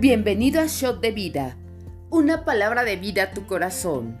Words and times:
Bienvenido 0.00 0.62
a 0.62 0.66
Shot 0.66 1.02
de 1.02 1.10
Vida, 1.10 1.58
una 2.08 2.46
palabra 2.46 2.84
de 2.84 2.96
vida 2.96 3.24
a 3.24 3.30
tu 3.32 3.44
corazón. 3.44 4.18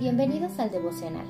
Bienvenidos 0.00 0.58
al 0.58 0.72
devocional. 0.72 1.26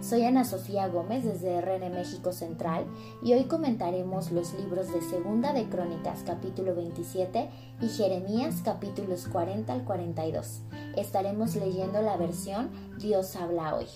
Soy 0.00 0.24
Ana 0.24 0.44
Sofía 0.44 0.86
Gómez 0.86 1.24
desde 1.24 1.60
RN 1.60 1.90
México 1.90 2.32
Central 2.32 2.86
y 3.20 3.32
hoy 3.32 3.44
comentaremos 3.44 4.30
los 4.30 4.54
libros 4.54 4.92
de 4.92 5.02
Segunda 5.02 5.52
de 5.52 5.68
Crónicas 5.68 6.22
capítulo 6.24 6.76
27 6.76 7.50
y 7.80 7.88
Jeremías 7.88 8.62
capítulos 8.64 9.26
40 9.26 9.72
al 9.72 9.84
42. 9.84 10.60
Estaremos 10.96 11.56
leyendo 11.56 12.00
la 12.00 12.16
versión 12.16 12.70
Dios 13.00 13.34
habla 13.34 13.74
hoy. 13.74 13.86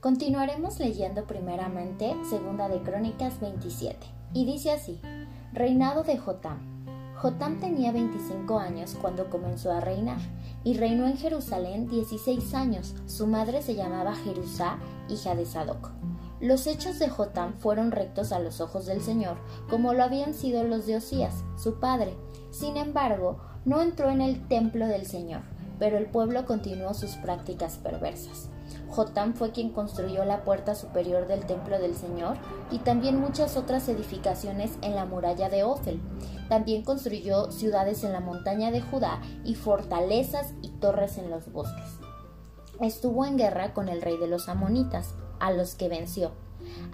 Continuaremos 0.00 0.80
leyendo 0.80 1.24
primeramente 1.24 2.16
Segunda 2.28 2.68
de 2.68 2.82
Crónicas 2.82 3.40
27 3.40 4.04
y 4.34 4.46
dice 4.46 4.72
así: 4.72 5.00
Reinado 5.52 6.02
de 6.02 6.18
Jotam. 6.18 6.74
Jotam 7.14 7.60
tenía 7.60 7.92
25 7.92 8.58
años 8.58 8.96
cuando 9.00 9.30
comenzó 9.30 9.70
a 9.70 9.80
reinar 9.80 10.18
y 10.64 10.74
reinó 10.74 11.06
en 11.06 11.16
Jerusalén 11.16 11.88
16 11.88 12.54
años. 12.54 12.94
Su 13.06 13.26
madre 13.26 13.62
se 13.62 13.74
llamaba 13.74 14.16
Jerusá, 14.16 14.78
hija 15.08 15.34
de 15.34 15.46
Sadoc. 15.46 15.90
Los 16.40 16.66
hechos 16.66 16.98
de 16.98 17.08
Jotam 17.08 17.54
fueron 17.54 17.92
rectos 17.92 18.32
a 18.32 18.38
los 18.38 18.60
ojos 18.60 18.86
del 18.86 19.00
Señor, 19.00 19.36
como 19.70 19.94
lo 19.94 20.02
habían 20.02 20.34
sido 20.34 20.64
los 20.64 20.86
de 20.86 20.96
Osías, 20.96 21.44
su 21.56 21.78
padre. 21.78 22.14
Sin 22.50 22.76
embargo, 22.76 23.38
no 23.64 23.80
entró 23.80 24.10
en 24.10 24.20
el 24.20 24.46
templo 24.48 24.86
del 24.86 25.06
Señor, 25.06 25.42
pero 25.78 25.96
el 25.96 26.06
pueblo 26.06 26.44
continuó 26.44 26.92
sus 26.94 27.12
prácticas 27.16 27.78
perversas. 27.78 28.50
Jotam 28.94 29.34
fue 29.34 29.50
quien 29.50 29.70
construyó 29.70 30.24
la 30.24 30.44
puerta 30.44 30.76
superior 30.76 31.26
del 31.26 31.46
templo 31.46 31.80
del 31.80 31.96
Señor 31.96 32.36
y 32.70 32.78
también 32.78 33.20
muchas 33.20 33.56
otras 33.56 33.88
edificaciones 33.88 34.78
en 34.82 34.94
la 34.94 35.04
muralla 35.04 35.48
de 35.48 35.64
Ofel. 35.64 36.00
También 36.48 36.84
construyó 36.84 37.50
ciudades 37.50 38.04
en 38.04 38.12
la 38.12 38.20
montaña 38.20 38.70
de 38.70 38.80
Judá 38.80 39.20
y 39.44 39.56
fortalezas 39.56 40.54
y 40.62 40.68
torres 40.68 41.18
en 41.18 41.28
los 41.28 41.50
bosques. 41.50 41.98
Estuvo 42.80 43.24
en 43.26 43.36
guerra 43.36 43.74
con 43.74 43.88
el 43.88 44.00
rey 44.00 44.16
de 44.16 44.28
los 44.28 44.48
amonitas, 44.48 45.14
a 45.40 45.50
los 45.50 45.74
que 45.74 45.88
venció. 45.88 46.30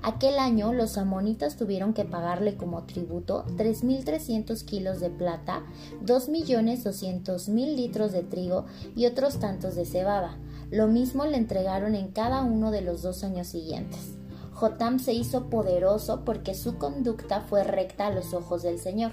Aquel 0.02 0.39
año 0.39 0.72
los 0.72 0.96
amonitas 0.96 1.56
tuvieron 1.56 1.92
que 1.92 2.05
pagarle 2.05 2.56
como 2.56 2.84
tributo 2.84 3.44
3.300 3.56 4.64
kilos 4.64 5.00
de 5.00 5.11
plata, 5.11 5.62
2.200.000 6.05 7.74
litros 7.77 8.12
de 8.12 8.22
trigo 8.22 8.64
y 8.96 9.06
otros 9.06 9.39
tantos 9.39 9.74
de 9.74 9.84
cebada. 9.84 10.39
Lo 10.70 10.86
mismo 10.86 11.26
le 11.26 11.36
entregaron 11.36 11.94
en 11.94 12.08
cada 12.08 12.42
uno 12.42 12.70
de 12.70 12.80
los 12.80 13.02
dos 13.02 13.24
años 13.24 13.48
siguientes. 13.48 14.14
Jotam 14.52 14.98
se 14.98 15.14
hizo 15.14 15.48
poderoso 15.48 16.22
porque 16.24 16.54
su 16.54 16.77
conducta 16.77 17.40
fue 17.40 17.64
recta 17.64 18.06
a 18.06 18.10
los 18.10 18.34
ojos 18.34 18.62
del 18.62 18.78
Señor. 18.78 19.12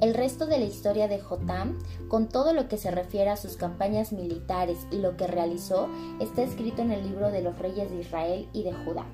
El 0.00 0.14
resto 0.14 0.46
de 0.46 0.58
la 0.58 0.64
historia 0.64 1.06
de 1.06 1.20
Jotam, 1.20 1.78
con 2.08 2.28
todo 2.28 2.52
lo 2.52 2.66
que 2.66 2.78
se 2.78 2.90
refiere 2.90 3.30
a 3.30 3.36
sus 3.36 3.56
campañas 3.56 4.12
militares 4.12 4.78
y 4.90 4.96
lo 4.98 5.16
que 5.16 5.26
realizó, 5.26 5.88
está 6.18 6.42
escrito 6.42 6.82
en 6.82 6.92
el 6.92 7.02
libro 7.02 7.30
de 7.30 7.42
los 7.42 7.58
reyes 7.58 7.90
de 7.90 8.00
Israel 8.00 8.48
y 8.52 8.62
de 8.62 8.72
Judá. 8.72 9.06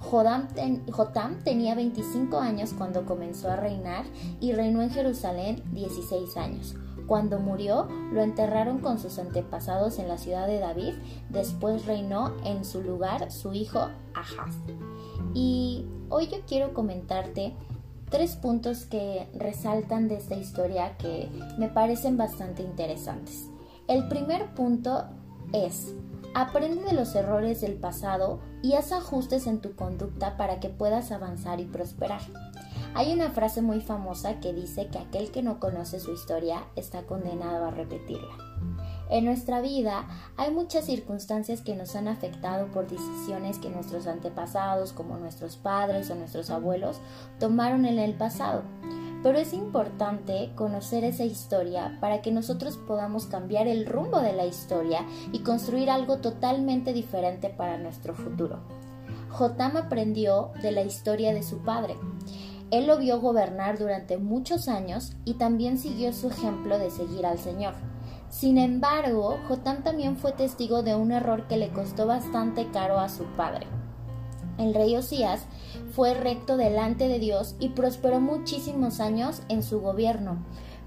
Jotam, 0.00 1.42
tenía 1.44 1.74
25 1.74 2.38
años 2.38 2.74
cuando 2.76 3.04
comenzó 3.04 3.50
a 3.50 3.56
reinar 3.56 4.04
y 4.38 4.52
reinó 4.52 4.82
en 4.82 4.90
Jerusalén 4.90 5.62
16 5.72 6.36
años. 6.36 6.76
Cuando 7.06 7.38
murió, 7.38 7.88
lo 8.12 8.22
enterraron 8.22 8.78
con 8.78 8.98
sus 8.98 9.18
antepasados 9.18 9.98
en 9.98 10.08
la 10.08 10.18
ciudad 10.18 10.46
de 10.46 10.58
David. 10.58 10.94
Después 11.30 11.86
reinó 11.86 12.34
en 12.44 12.64
su 12.64 12.82
lugar 12.82 13.30
su 13.30 13.52
hijo 13.52 13.88
Ahaz. 14.14 14.56
Y 15.34 15.86
hoy 16.08 16.28
yo 16.28 16.38
quiero 16.46 16.74
comentarte 16.74 17.54
tres 18.10 18.36
puntos 18.36 18.84
que 18.84 19.26
resaltan 19.34 20.06
de 20.06 20.16
esta 20.16 20.36
historia 20.36 20.96
que 20.98 21.28
me 21.58 21.68
parecen 21.68 22.16
bastante 22.16 22.62
interesantes. 22.62 23.48
El 23.88 24.06
primer 24.08 24.54
punto 24.54 25.04
es, 25.52 25.94
aprende 26.34 26.84
de 26.84 26.92
los 26.92 27.14
errores 27.14 27.60
del 27.60 27.74
pasado 27.74 28.40
y 28.62 28.74
haz 28.74 28.92
ajustes 28.92 29.46
en 29.46 29.60
tu 29.60 29.74
conducta 29.74 30.36
para 30.36 30.60
que 30.60 30.68
puedas 30.68 31.10
avanzar 31.10 31.60
y 31.60 31.64
prosperar. 31.64 32.20
Hay 32.94 33.10
una 33.10 33.30
frase 33.30 33.62
muy 33.62 33.80
famosa 33.80 34.38
que 34.40 34.52
dice 34.52 34.88
que 34.88 34.98
aquel 34.98 35.30
que 35.30 35.42
no 35.42 35.58
conoce 35.58 35.98
su 35.98 36.12
historia 36.12 36.64
está 36.76 37.02
condenado 37.04 37.64
a 37.64 37.70
repetirla. 37.70 38.36
En 39.08 39.24
nuestra 39.24 39.62
vida 39.62 40.06
hay 40.36 40.52
muchas 40.52 40.84
circunstancias 40.84 41.62
que 41.62 41.74
nos 41.74 41.96
han 41.96 42.06
afectado 42.06 42.70
por 42.70 42.88
decisiones 42.88 43.58
que 43.58 43.70
nuestros 43.70 44.06
antepasados, 44.06 44.92
como 44.92 45.16
nuestros 45.16 45.56
padres 45.56 46.10
o 46.10 46.14
nuestros 46.14 46.50
abuelos, 46.50 47.00
tomaron 47.40 47.86
en 47.86 47.98
el 47.98 48.14
pasado. 48.14 48.62
Pero 49.22 49.38
es 49.38 49.54
importante 49.54 50.52
conocer 50.54 51.04
esa 51.04 51.24
historia 51.24 51.96
para 52.00 52.20
que 52.20 52.30
nosotros 52.30 52.76
podamos 52.76 53.26
cambiar 53.26 53.68
el 53.68 53.86
rumbo 53.86 54.20
de 54.20 54.34
la 54.34 54.44
historia 54.44 55.06
y 55.32 55.40
construir 55.40 55.88
algo 55.90 56.18
totalmente 56.18 56.92
diferente 56.92 57.48
para 57.48 57.78
nuestro 57.78 58.14
futuro. 58.14 58.60
Jotam 59.30 59.78
aprendió 59.78 60.50
de 60.60 60.72
la 60.72 60.82
historia 60.82 61.32
de 61.32 61.42
su 61.42 61.58
padre. 61.58 61.96
Él 62.72 62.86
lo 62.86 62.96
vio 62.96 63.20
gobernar 63.20 63.78
durante 63.78 64.16
muchos 64.16 64.66
años 64.66 65.12
y 65.26 65.34
también 65.34 65.76
siguió 65.76 66.12
su 66.14 66.28
ejemplo 66.28 66.78
de 66.78 66.90
seguir 66.90 67.26
al 67.26 67.38
Señor. 67.38 67.74
Sin 68.30 68.56
embargo, 68.56 69.38
Jotam 69.46 69.82
también 69.82 70.16
fue 70.16 70.32
testigo 70.32 70.82
de 70.82 70.94
un 70.94 71.12
error 71.12 71.46
que 71.48 71.58
le 71.58 71.68
costó 71.68 72.06
bastante 72.06 72.70
caro 72.70 72.98
a 72.98 73.10
su 73.10 73.24
padre. 73.36 73.66
El 74.56 74.72
rey 74.72 74.96
Osías 74.96 75.44
fue 75.92 76.14
recto 76.14 76.56
delante 76.56 77.08
de 77.08 77.18
Dios 77.18 77.56
y 77.60 77.68
prosperó 77.68 78.20
muchísimos 78.20 79.00
años 79.00 79.42
en 79.50 79.62
su 79.62 79.82
gobierno, 79.82 80.42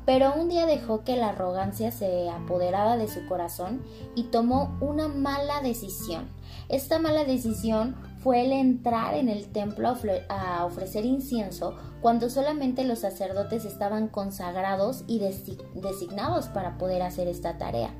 pero 0.05 0.33
un 0.33 0.49
día 0.49 0.65
dejó 0.65 1.03
que 1.03 1.17
la 1.17 1.29
arrogancia 1.29 1.91
se 1.91 2.29
apoderara 2.31 2.97
de 2.97 3.07
su 3.07 3.27
corazón 3.27 3.83
y 4.15 4.23
tomó 4.23 4.75
una 4.81 5.07
mala 5.07 5.61
decisión. 5.61 6.29
Esta 6.67 6.97
mala 6.97 7.25
decisión 7.25 7.95
fue 8.25 8.43
el 8.43 8.53
entrar 8.53 9.13
en 9.13 9.29
el 9.29 9.49
templo 9.49 9.95
a 10.29 10.65
ofrecer 10.65 11.05
incienso 11.05 11.75
cuando 12.01 12.31
solamente 12.31 12.83
los 12.83 12.97
sacerdotes 12.97 13.65
estaban 13.65 14.07
consagrados 14.07 15.03
y 15.05 15.19
designados 15.19 16.47
para 16.47 16.79
poder 16.79 17.03
hacer 17.03 17.27
esta 17.27 17.59
tarea. 17.59 17.93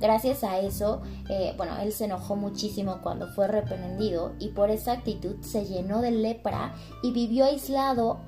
Gracias 0.00 0.44
a 0.44 0.60
eso, 0.60 1.02
eh, 1.28 1.54
bueno, 1.56 1.76
él 1.78 1.90
se 1.90 2.04
enojó 2.04 2.36
muchísimo 2.36 3.00
cuando 3.02 3.26
fue 3.26 3.48
reprendido 3.48 4.36
y 4.38 4.50
por 4.50 4.70
esa 4.70 4.92
actitud 4.92 5.40
se 5.40 5.64
llenó 5.64 6.02
de 6.02 6.12
lepra 6.12 6.76
y 7.02 7.10
vivió 7.10 7.44
aislado 7.44 8.20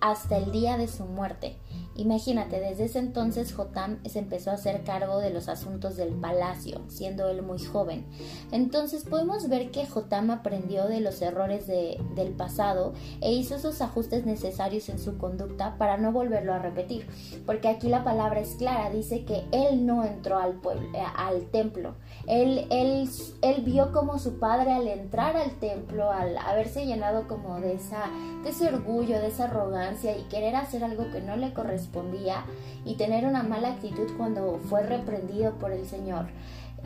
hasta 0.00 0.38
el 0.38 0.52
día 0.52 0.78
de 0.78 0.88
su 0.88 1.04
muerte. 1.04 1.58
Imagínate, 1.96 2.60
desde 2.60 2.84
ese 2.84 2.98
entonces 2.98 3.54
Jotam 3.54 3.98
se 4.04 4.18
empezó 4.18 4.50
a 4.50 4.54
hacer 4.54 4.84
cargo 4.84 5.18
de 5.18 5.30
los 5.30 5.48
asuntos 5.48 5.96
del 5.96 6.12
palacio, 6.14 6.82
siendo 6.88 7.28
él 7.28 7.42
muy 7.42 7.58
joven. 7.58 8.04
Entonces 8.52 9.04
podemos 9.04 9.48
ver 9.48 9.70
que 9.70 9.86
Jotam 9.86 10.30
aprendió 10.30 10.86
de 10.86 11.00
los 11.00 11.22
errores 11.22 11.66
del 11.66 12.32
pasado 12.36 12.92
e 13.20 13.32
hizo 13.32 13.56
esos 13.56 13.80
ajustes 13.80 14.26
necesarios 14.26 14.88
en 14.88 14.98
su 14.98 15.16
conducta 15.16 15.76
para 15.78 15.96
no 15.96 16.12
volverlo 16.12 16.52
a 16.52 16.58
repetir. 16.58 17.06
Porque 17.46 17.68
aquí 17.68 17.88
la 17.88 18.04
palabra 18.04 18.40
es 18.40 18.56
clara, 18.56 18.90
dice 18.90 19.24
que 19.24 19.44
él 19.52 19.86
no 19.86 20.04
entró 20.04 20.38
al, 20.38 20.54
pueblo, 20.54 20.86
eh, 20.94 21.02
al 21.16 21.46
templo. 21.50 21.94
Él, 22.26 22.66
él, 22.70 23.08
él 23.42 23.62
vio 23.62 23.92
como 23.92 24.18
su 24.18 24.38
padre 24.38 24.72
al 24.72 24.88
entrar 24.88 25.36
al 25.36 25.52
templo, 25.52 26.10
al 26.10 26.36
haberse 26.38 26.84
llenado 26.86 27.28
como 27.28 27.60
de, 27.60 27.74
esa, 27.74 28.10
de 28.42 28.50
ese 28.50 28.68
orgullo, 28.68 29.20
de 29.20 29.28
esa 29.28 29.44
arrogancia 29.44 30.16
y 30.16 30.22
querer 30.24 30.56
hacer 30.56 30.82
algo 30.82 31.10
que 31.12 31.20
no 31.20 31.36
le 31.36 31.52
correspondía 31.52 32.44
y 32.84 32.96
tener 32.96 33.26
una 33.26 33.42
mala 33.42 33.72
actitud 33.72 34.08
cuando 34.16 34.58
fue 34.68 34.82
reprendido 34.82 35.54
por 35.54 35.72
el 35.72 35.86
Señor. 35.86 36.26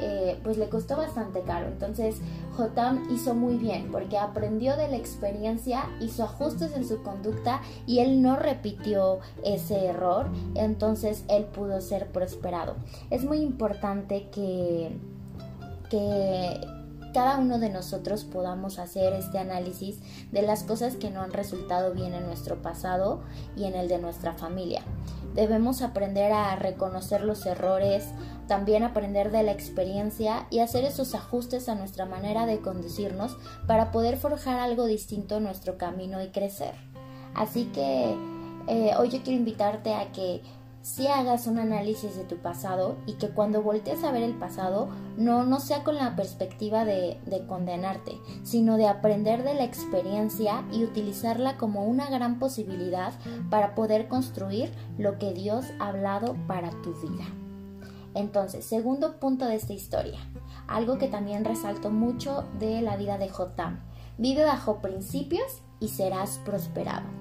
Eh, 0.03 0.39
pues 0.43 0.57
le 0.57 0.69
costó 0.69 0.97
bastante 0.97 1.43
caro. 1.43 1.67
Entonces 1.67 2.21
Jotam 2.57 3.09
hizo 3.11 3.35
muy 3.35 3.57
bien 3.57 3.91
porque 3.91 4.19
aprendió 4.19 4.77
de 4.77 4.89
la 4.89 4.97
experiencia, 4.97 5.85
hizo 6.01 6.25
ajustes 6.25 6.75
en 6.75 6.87
su 6.87 7.03
conducta 7.03 7.61
y 7.87 7.99
él 7.99 8.23
no 8.23 8.37
repitió 8.37 9.19
ese 9.45 9.87
error. 9.87 10.29
Entonces 10.55 11.25
él 11.29 11.45
pudo 11.45 11.81
ser 11.81 12.09
prosperado. 12.09 12.77
Es 13.11 13.25
muy 13.25 13.39
importante 13.39 14.29
que, 14.31 14.97
que 15.91 16.61
cada 17.13 17.39
uno 17.39 17.59
de 17.59 17.71
nosotros 17.71 18.25
podamos 18.25 18.79
hacer 18.79 19.13
este 19.13 19.39
análisis 19.39 19.99
de 20.31 20.43
las 20.43 20.63
cosas 20.63 20.97
que 20.97 21.11
no 21.11 21.23
han 21.23 21.33
resultado 21.33 21.93
bien 21.93 22.15
en 22.15 22.25
nuestro 22.25 22.63
pasado 22.63 23.23
y 23.57 23.65
en 23.65 23.75
el 23.75 23.89
de 23.89 23.99
nuestra 23.99 24.33
familia. 24.33 24.83
Debemos 25.35 25.83
aprender 25.83 26.33
a 26.33 26.55
reconocer 26.57 27.23
los 27.23 27.47
errores, 27.47 28.05
también 28.47 28.83
aprender 28.83 29.31
de 29.31 29.43
la 29.43 29.53
experiencia 29.53 30.47
y 30.51 30.61
hacer 30.61 30.85
esos 30.85 31.15
ajustes 31.15 31.69
a 31.69 31.75
nuestra 31.75 32.07
manera 32.07 32.47
de 32.47 32.61
conducirnos 32.61 33.37
para 33.67 33.91
poder 33.91 34.17
forjar 34.17 34.61
algo 34.61 34.87
distinto 34.87 35.37
en 35.37 35.45
nuestro 35.45 35.79
camino 35.79 36.23
y 36.23 36.29
crecer. 36.29 36.75
Así 37.35 37.67
que 37.67 38.17
eh, 38.67 38.93
hoy 38.99 39.09
yo 39.09 39.23
quiero 39.23 39.39
invitarte 39.39 39.95
a 39.95 40.13
que 40.13 40.43
si 40.83 41.07
hagas 41.07 41.47
un 41.47 41.59
análisis 41.59 42.17
de 42.17 42.25
tu 42.25 42.37
pasado 42.37 42.97
y 43.07 43.15
que 43.15 43.29
cuando 43.29 43.63
voltees 43.63 44.03
a 44.03 44.13
ver 44.13 44.23
el 44.23 44.35
pasado 44.35 44.89
no, 45.17 45.45
no 45.45 45.61
sea 45.61 45.85
con 45.85 45.97
la 45.97 46.17
perspectiva 46.17 46.85
de, 46.85 47.21
de 47.27 47.47
condenarte, 47.47 48.19
sino 48.43 48.77
de 48.77 48.89
aprender 48.89 49.45
de 49.45 49.55
la 49.55 49.65
experiencia 49.65 50.65
y 50.73 50.85
utilizarla 50.85 51.59
como 51.59 51.85
una 51.85 52.09
gran 52.09 52.39
posibilidad 52.39 53.13
para 53.51 53.75
poder 53.75 54.09
construir 54.09 54.73
lo 54.97 55.19
que 55.19 55.33
Dios 55.33 55.67
ha 55.79 55.89
hablado 55.89 56.37
para 56.47 56.71
tu 56.83 56.95
vida. 56.95 57.25
Entonces, 58.15 58.65
segundo 58.65 59.21
punto 59.21 59.47
de 59.47 59.57
esta 59.57 59.73
historia, 59.73 60.19
algo 60.67 60.99
que 60.99 61.09
también 61.09 61.45
resalto 61.45 61.91
mucho 61.91 62.45
de 62.59 62.81
la 62.81 62.97
vida 62.97 63.19
de 63.19 63.29
Jotam. 63.29 63.81
Vive 64.19 64.45
bajo 64.45 64.81
principios 64.81 65.63
y 65.79 65.89
serás 65.89 66.41
prosperado. 66.45 67.20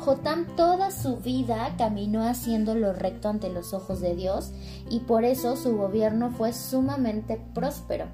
Jotam 0.00 0.46
toda 0.56 0.90
su 0.90 1.18
vida 1.18 1.74
caminó 1.76 2.26
haciendo 2.26 2.74
lo 2.74 2.94
recto 2.94 3.28
ante 3.28 3.50
los 3.50 3.74
ojos 3.74 4.00
de 4.00 4.16
Dios 4.16 4.50
y 4.88 5.00
por 5.00 5.24
eso 5.24 5.56
su 5.56 5.76
gobierno 5.76 6.30
fue 6.30 6.54
sumamente 6.54 7.38
próspero. 7.54 8.06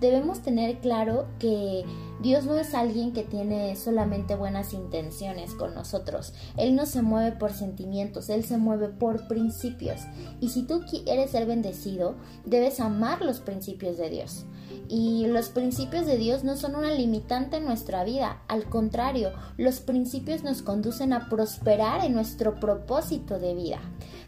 Debemos 0.00 0.40
tener 0.42 0.78
claro 0.78 1.26
que 1.38 1.84
Dios 2.20 2.44
no 2.44 2.56
es 2.56 2.74
alguien 2.74 3.12
que 3.12 3.22
tiene 3.22 3.76
solamente 3.76 4.34
buenas 4.34 4.72
intenciones 4.72 5.54
con 5.54 5.74
nosotros. 5.74 6.32
Él 6.56 6.74
no 6.74 6.86
se 6.86 7.02
mueve 7.02 7.32
por 7.32 7.52
sentimientos, 7.52 8.28
Él 8.28 8.44
se 8.44 8.58
mueve 8.58 8.88
por 8.88 9.28
principios. 9.28 10.00
Y 10.40 10.50
si 10.50 10.62
tú 10.62 10.82
quieres 10.88 11.30
ser 11.30 11.46
bendecido, 11.46 12.14
debes 12.44 12.80
amar 12.80 13.22
los 13.22 13.40
principios 13.40 13.96
de 13.96 14.10
Dios. 14.10 14.46
Y 14.88 15.26
los 15.26 15.48
principios 15.48 16.06
de 16.06 16.18
Dios 16.18 16.44
no 16.44 16.56
son 16.56 16.76
una 16.76 16.92
limitante 16.92 17.56
en 17.56 17.64
nuestra 17.64 18.04
vida, 18.04 18.42
al 18.48 18.64
contrario, 18.64 19.32
los 19.56 19.80
principios 19.80 20.42
nos 20.42 20.62
conducen 20.62 21.12
a 21.12 21.28
prosperar 21.28 22.04
en 22.04 22.12
nuestro 22.12 22.60
propósito 22.60 23.38
de 23.38 23.54
vida. 23.54 23.80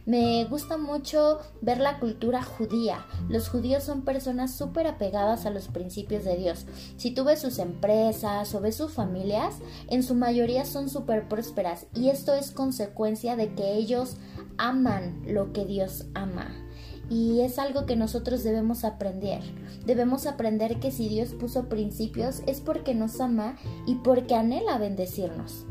Me 0.07 0.45
gusta 0.45 0.77
mucho 0.77 1.41
ver 1.61 1.79
la 1.79 1.99
cultura 1.99 2.41
judía. 2.43 3.05
Los 3.29 3.49
judíos 3.49 3.83
son 3.83 4.03
personas 4.03 4.57
súper 4.57 4.87
apegadas 4.87 5.47
a 5.47 5.51
los 5.51 5.67
principios 5.67 6.25
de 6.25 6.37
Dios. 6.37 6.65
Si 6.97 7.11
tú 7.13 7.25
ves 7.25 7.41
sus 7.41 7.59
empresas 7.59 8.55
o 8.55 8.61
ves 8.61 8.77
sus 8.77 8.93
familias, 8.93 9.57
en 9.89 10.05
su 10.05 10.15
mayoría 10.15 10.65
son 10.65 10.89
súper 10.89 11.29
prósperas 11.29 11.87
y 11.93 12.11
esto 12.11 12.35
es 12.35 12.53
consecuencia 12.53 13.35
de 13.35 13.55
que 13.55 13.75
ellos 13.75 14.17
aman 14.59 15.25
lo 15.27 15.53
que 15.53 15.65
Dios 15.65 16.07
ama 16.15 16.66
y 17.09 17.41
es 17.41 17.59
algo 17.59 17.87
que 17.87 17.97
nosotros 17.97 18.43
debemos 18.43 18.85
aprender. 18.85 19.41
Debemos 19.85 20.27
aprender 20.27 20.81
que 20.81 20.91
si 20.91 21.09
Dios 21.09 21.31
puso 21.31 21.69
principios 21.69 22.43
es 22.47 22.61
porque 22.61 22.95
nos 22.95 23.21
ama 23.21 23.57
y 23.87 23.97
porque 23.97 24.35
anhela 24.35 24.79
bendecirnos. 24.79 25.67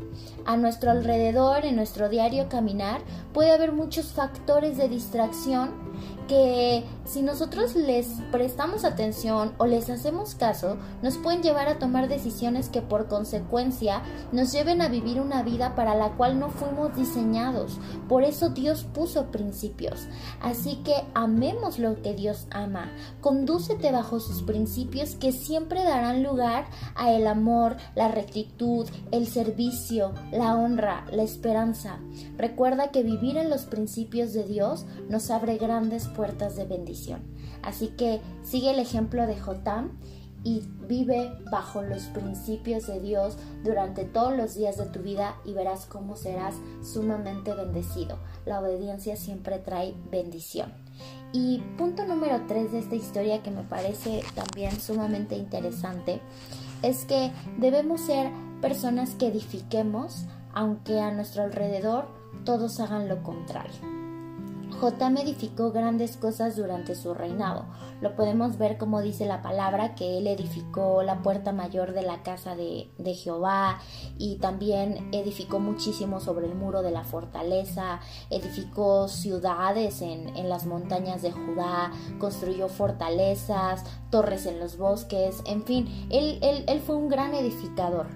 A 0.46 0.56
nuestro 0.56 0.90
alrededor, 0.90 1.64
en 1.64 1.76
nuestro 1.76 2.08
diario 2.08 2.48
caminar, 2.48 3.02
puede 3.34 3.50
haber 3.50 3.72
muchos 3.72 4.06
factores 4.06 4.78
de 4.78 4.88
distracción 4.88 5.70
que 6.26 6.84
si 7.04 7.22
nosotros 7.22 7.74
les 7.76 8.06
prestamos 8.32 8.84
atención 8.84 9.52
o 9.58 9.66
les 9.66 9.88
hacemos 9.90 10.34
caso, 10.34 10.76
nos 11.02 11.16
pueden 11.18 11.42
llevar 11.42 11.68
a 11.68 11.78
tomar 11.78 12.08
decisiones 12.08 12.68
que 12.68 12.82
por 12.82 13.06
consecuencia 13.06 14.02
nos 14.32 14.52
lleven 14.52 14.82
a 14.82 14.88
vivir 14.88 15.20
una 15.20 15.42
vida 15.42 15.74
para 15.74 15.94
la 15.94 16.10
cual 16.10 16.38
no 16.38 16.50
fuimos 16.50 16.96
diseñados. 16.96 17.78
Por 18.08 18.24
eso 18.24 18.50
Dios 18.50 18.84
puso 18.84 19.30
principios. 19.30 20.06
Así 20.40 20.76
que 20.84 20.94
amemos 21.14 21.78
lo 21.78 22.02
que 22.02 22.14
Dios 22.14 22.46
ama. 22.50 22.90
Condúcete 23.20 23.92
bajo 23.92 24.18
sus 24.18 24.42
principios 24.42 25.14
que 25.14 25.32
siempre 25.32 25.84
darán 25.84 26.22
lugar 26.22 26.66
a 26.94 27.12
el 27.12 27.26
amor, 27.26 27.76
la 27.94 28.08
rectitud, 28.08 28.88
el 29.12 29.26
servicio, 29.28 30.12
la 30.32 30.56
honra, 30.56 31.04
la 31.12 31.22
esperanza. 31.22 31.98
Recuerda 32.36 32.90
que 32.90 33.02
vivir 33.02 33.36
en 33.36 33.50
los 33.50 33.64
principios 33.64 34.32
de 34.32 34.44
Dios 34.44 34.86
nos 35.08 35.30
abre 35.30 35.56
grandes 35.56 36.08
puertas 36.16 36.56
de 36.56 36.64
bendición. 36.64 37.20
Así 37.62 37.88
que 37.88 38.20
sigue 38.42 38.70
el 38.70 38.78
ejemplo 38.78 39.26
de 39.26 39.38
Jotam 39.38 39.98
y 40.42 40.62
vive 40.86 41.32
bajo 41.50 41.82
los 41.82 42.04
principios 42.04 42.86
de 42.86 43.00
Dios 43.00 43.36
durante 43.64 44.04
todos 44.04 44.36
los 44.36 44.54
días 44.54 44.76
de 44.76 44.86
tu 44.86 45.00
vida 45.00 45.36
y 45.44 45.52
verás 45.52 45.86
cómo 45.86 46.16
serás 46.16 46.54
sumamente 46.82 47.52
bendecido. 47.52 48.18
La 48.46 48.60
obediencia 48.60 49.16
siempre 49.16 49.58
trae 49.58 49.94
bendición. 50.10 50.72
Y 51.32 51.58
punto 51.76 52.04
número 52.06 52.42
3 52.46 52.72
de 52.72 52.78
esta 52.78 52.94
historia 52.94 53.42
que 53.42 53.50
me 53.50 53.64
parece 53.64 54.22
también 54.34 54.80
sumamente 54.80 55.36
interesante 55.36 56.20
es 56.82 57.04
que 57.04 57.32
debemos 57.58 58.00
ser 58.00 58.30
personas 58.60 59.16
que 59.16 59.26
edifiquemos 59.26 60.26
aunque 60.54 61.00
a 61.00 61.10
nuestro 61.10 61.42
alrededor 61.42 62.06
todos 62.44 62.80
hagan 62.80 63.08
lo 63.08 63.22
contrario. 63.22 64.05
Jotam 64.80 65.16
edificó 65.16 65.72
grandes 65.72 66.16
cosas 66.18 66.56
durante 66.56 66.94
su 66.94 67.14
reinado. 67.14 67.64
Lo 68.02 68.14
podemos 68.14 68.58
ver 68.58 68.76
como 68.76 69.00
dice 69.00 69.24
la 69.24 69.40
palabra, 69.40 69.94
que 69.94 70.18
él 70.18 70.26
edificó 70.26 71.02
la 71.02 71.22
puerta 71.22 71.52
mayor 71.52 71.92
de 71.92 72.02
la 72.02 72.22
casa 72.22 72.54
de, 72.54 72.90
Jehová 73.14 73.78
y 74.18 74.36
también 74.36 75.08
edificó 75.12 75.58
muchísimo 75.60 76.20
sobre 76.20 76.46
el 76.46 76.54
muro 76.54 76.82
de 76.82 76.90
la 76.90 77.04
fortaleza, 77.04 78.00
edificó 78.30 79.08
ciudades 79.08 80.02
en, 80.02 80.36
en 80.36 80.48
las 80.50 80.66
montañas 80.66 81.22
de 81.22 81.32
Judá, 81.32 81.90
construyó 82.18 82.68
fortalezas, 82.68 83.84
torres 84.10 84.44
en 84.44 84.58
los 84.58 84.76
bosques, 84.76 85.42
en 85.46 85.62
fin, 85.64 86.08
él, 86.10 86.38
él, 86.42 86.64
él 86.66 86.80
fue 86.80 86.96
un 86.96 87.08
gran 87.08 87.32
edificador. 87.34 88.06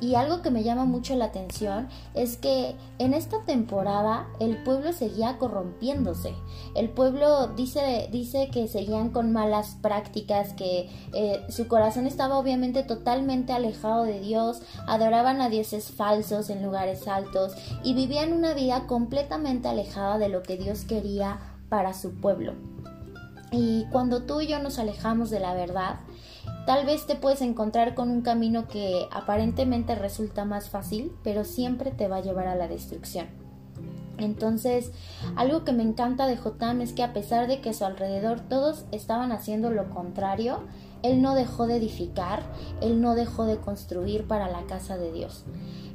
Y 0.00 0.14
algo 0.14 0.40
que 0.40 0.50
me 0.50 0.62
llama 0.62 0.86
mucho 0.86 1.14
la 1.14 1.26
atención 1.26 1.88
es 2.14 2.38
que 2.38 2.74
en 2.98 3.12
esta 3.12 3.42
temporada 3.42 4.26
el 4.40 4.62
pueblo 4.62 4.92
seguía 4.92 5.36
corrompiéndose. 5.36 6.34
El 6.74 6.88
pueblo 6.88 7.48
dice, 7.48 8.08
dice 8.10 8.48
que 8.50 8.66
seguían 8.66 9.10
con 9.10 9.32
malas 9.32 9.76
prácticas, 9.82 10.54
que 10.54 10.88
eh, 11.12 11.44
su 11.50 11.68
corazón 11.68 12.06
estaba 12.06 12.38
obviamente 12.38 12.82
totalmente 12.82 13.52
alejado 13.52 14.04
de 14.04 14.20
Dios, 14.20 14.62
adoraban 14.86 15.42
a 15.42 15.50
dioses 15.50 15.90
falsos 15.90 16.48
en 16.48 16.62
lugares 16.62 17.06
altos 17.06 17.54
y 17.84 17.94
vivían 17.94 18.32
una 18.32 18.54
vida 18.54 18.86
completamente 18.86 19.68
alejada 19.68 20.18
de 20.18 20.30
lo 20.30 20.42
que 20.42 20.56
Dios 20.56 20.84
quería 20.84 21.38
para 21.68 21.92
su 21.92 22.12
pueblo. 22.14 22.54
Y 23.52 23.84
cuando 23.90 24.22
tú 24.22 24.40
y 24.40 24.46
yo 24.46 24.60
nos 24.60 24.78
alejamos 24.78 25.28
de 25.30 25.40
la 25.40 25.54
verdad, 25.54 25.96
Tal 26.66 26.86
vez 26.86 27.06
te 27.06 27.16
puedes 27.16 27.40
encontrar 27.40 27.94
con 27.94 28.10
un 28.10 28.22
camino 28.22 28.68
que 28.68 29.08
aparentemente 29.10 29.94
resulta 29.94 30.44
más 30.44 30.70
fácil, 30.70 31.12
pero 31.24 31.44
siempre 31.44 31.90
te 31.90 32.06
va 32.06 32.16
a 32.16 32.22
llevar 32.22 32.46
a 32.46 32.54
la 32.54 32.68
destrucción. 32.68 33.26
Entonces, 34.18 34.92
algo 35.36 35.64
que 35.64 35.72
me 35.72 35.82
encanta 35.82 36.26
de 36.26 36.36
Jotam 36.36 36.82
es 36.82 36.92
que 36.92 37.02
a 37.02 37.12
pesar 37.12 37.48
de 37.48 37.60
que 37.60 37.70
a 37.70 37.74
su 37.74 37.84
alrededor 37.84 38.40
todos 38.40 38.84
estaban 38.92 39.32
haciendo 39.32 39.70
lo 39.70 39.88
contrario, 39.90 40.60
él 41.02 41.22
no 41.22 41.34
dejó 41.34 41.66
de 41.66 41.76
edificar, 41.76 42.42
él 42.82 43.00
no 43.00 43.14
dejó 43.14 43.46
de 43.46 43.56
construir 43.56 44.26
para 44.26 44.50
la 44.50 44.66
casa 44.66 44.98
de 44.98 45.12
Dios. 45.12 45.44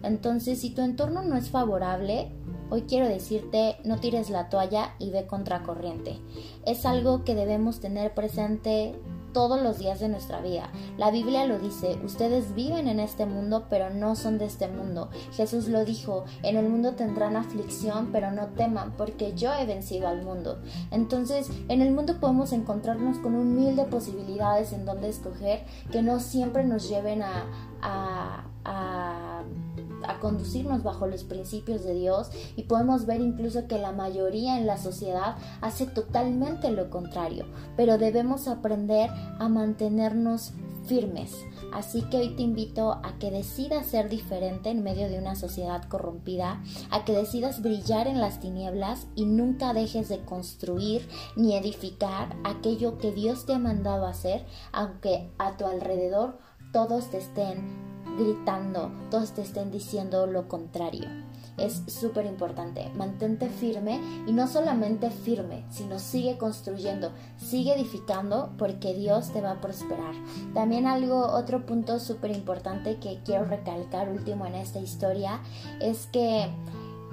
Entonces, 0.02 0.60
si 0.60 0.72
tu 0.72 0.82
entorno 0.82 1.22
no 1.22 1.38
es 1.38 1.50
favorable, 1.50 2.32
hoy 2.72 2.84
quiero 2.84 3.08
decirte, 3.08 3.78
no 3.84 4.00
tires 4.00 4.32
la 4.32 4.50
toalla 4.50 4.96
y 4.98 5.12
ve 5.12 5.28
contracorriente. 5.28 6.20
Es 6.66 6.86
algo 6.86 7.24
que 7.24 7.36
debemos 7.36 7.80
tener 7.80 8.16
presente 8.16 8.96
todos 9.36 9.62
los 9.62 9.80
días 9.80 10.00
de 10.00 10.08
nuestra 10.08 10.40
vida. 10.40 10.70
La 10.98 11.12
Biblia 11.12 11.46
lo 11.46 11.60
dice, 11.60 12.00
ustedes 12.06 12.56
viven 12.56 12.88
en 12.88 13.02
este 13.02 13.26
mundo, 13.26 13.66
pero 13.70 13.90
no 13.90 14.16
son 14.16 14.38
de 14.38 14.46
este 14.46 14.70
mundo. 14.70 15.10
Jesús 15.34 15.68
lo 15.68 15.84
dijo, 15.84 16.24
en 16.42 16.56
el 16.56 16.70
mundo 16.70 16.94
tendrán 16.94 17.36
aflicción, 17.36 18.12
pero 18.14 18.32
no 18.32 18.48
teman, 18.56 18.94
porque 18.96 19.34
yo 19.36 19.54
he 19.54 19.66
vencido 19.66 20.08
al 20.08 20.24
mundo. 20.24 20.62
Entonces, 20.90 21.50
en 21.68 21.82
el 21.82 21.92
mundo 21.92 22.22
podemos 22.22 22.54
encontrarnos 22.54 23.18
con 23.18 23.36
un 23.36 23.56
de 23.76 23.86
posibilidades 23.86 24.74
en 24.74 24.86
donde 24.86 25.10
escoger 25.10 25.66
que 25.92 26.02
no 26.02 26.20
siempre 26.20 26.64
nos 26.64 26.88
lleven 26.88 27.24
a, 27.24 28.46
a 28.66 29.44
conducirnos 30.20 30.84
bajo 30.84 31.08
los 31.08 31.24
principios 31.24 31.84
de 31.84 31.94
Dios 31.94 32.30
y 32.56 32.64
podemos 32.64 33.06
ver 33.06 33.22
incluso 33.22 33.68
que 33.68 33.78
la 33.78 33.92
mayoría 33.92 34.58
en 34.58 34.68
la 34.68 34.78
sociedad 34.78 35.36
hace 35.62 35.86
totalmente 35.86 36.72
lo 36.72 36.90
contrario, 36.90 37.46
pero 37.76 37.98
debemos 37.98 38.48
aprender 38.48 39.10
a 39.40 39.50
mantenernos 39.50 40.54
firmes. 40.86 41.36
Así 41.74 42.04
que 42.04 42.18
hoy 42.18 42.36
te 42.36 42.44
invito 42.44 42.94
a 43.04 43.18
que 43.20 43.32
decidas 43.32 43.88
ser 43.88 44.10
diferente 44.10 44.70
en 44.70 44.84
medio 44.84 45.10
de 45.10 45.18
una 45.18 45.36
sociedad 45.36 45.84
corrompida, 45.90 46.62
a 46.90 47.04
que 47.06 47.14
decidas 47.14 47.62
brillar 47.62 48.08
en 48.08 48.22
las 48.22 48.40
tinieblas 48.40 49.08
y 49.16 49.26
nunca 49.26 49.74
dejes 49.74 50.08
de 50.08 50.24
construir 50.24 51.08
ni 51.36 51.56
edificar 51.56 52.36
aquello 52.44 52.98
que 52.98 53.12
Dios 53.12 53.46
te 53.46 53.54
ha 53.54 53.60
mandado 53.60 54.06
hacer, 54.06 54.46
aunque 54.72 55.32
a 55.38 55.58
tu 55.58 55.66
alrededor 55.66 56.38
todos 56.72 57.10
te 57.10 57.18
estén 57.18 57.95
gritando, 58.18 58.92
todos 59.10 59.34
te 59.34 59.42
estén 59.42 59.72
diciendo 59.72 60.26
lo 60.28 60.48
contrario. 60.48 61.10
Es 61.58 61.84
súper 61.88 62.26
importante, 62.26 62.90
mantente 62.96 63.48
firme 63.48 64.02
y 64.28 64.34
no 64.34 64.46
solamente 64.48 65.10
firme, 65.10 65.64
sino 65.70 66.00
sigue 66.00 66.38
construyendo, 66.38 67.14
sigue 67.38 67.74
edificando 67.74 68.52
porque 68.58 68.94
Dios 68.94 69.32
te 69.32 69.40
va 69.40 69.52
a 69.52 69.62
prosperar. 69.62 70.14
También 70.54 70.86
algo, 70.86 71.28
otro 71.28 71.66
punto 71.66 72.00
súper 72.00 72.32
importante 72.32 72.98
que 72.98 73.22
quiero 73.24 73.46
recalcar 73.46 74.10
último 74.10 74.46
en 74.46 74.56
esta 74.56 74.80
historia 74.80 75.40
es 75.80 76.08
que 76.08 76.50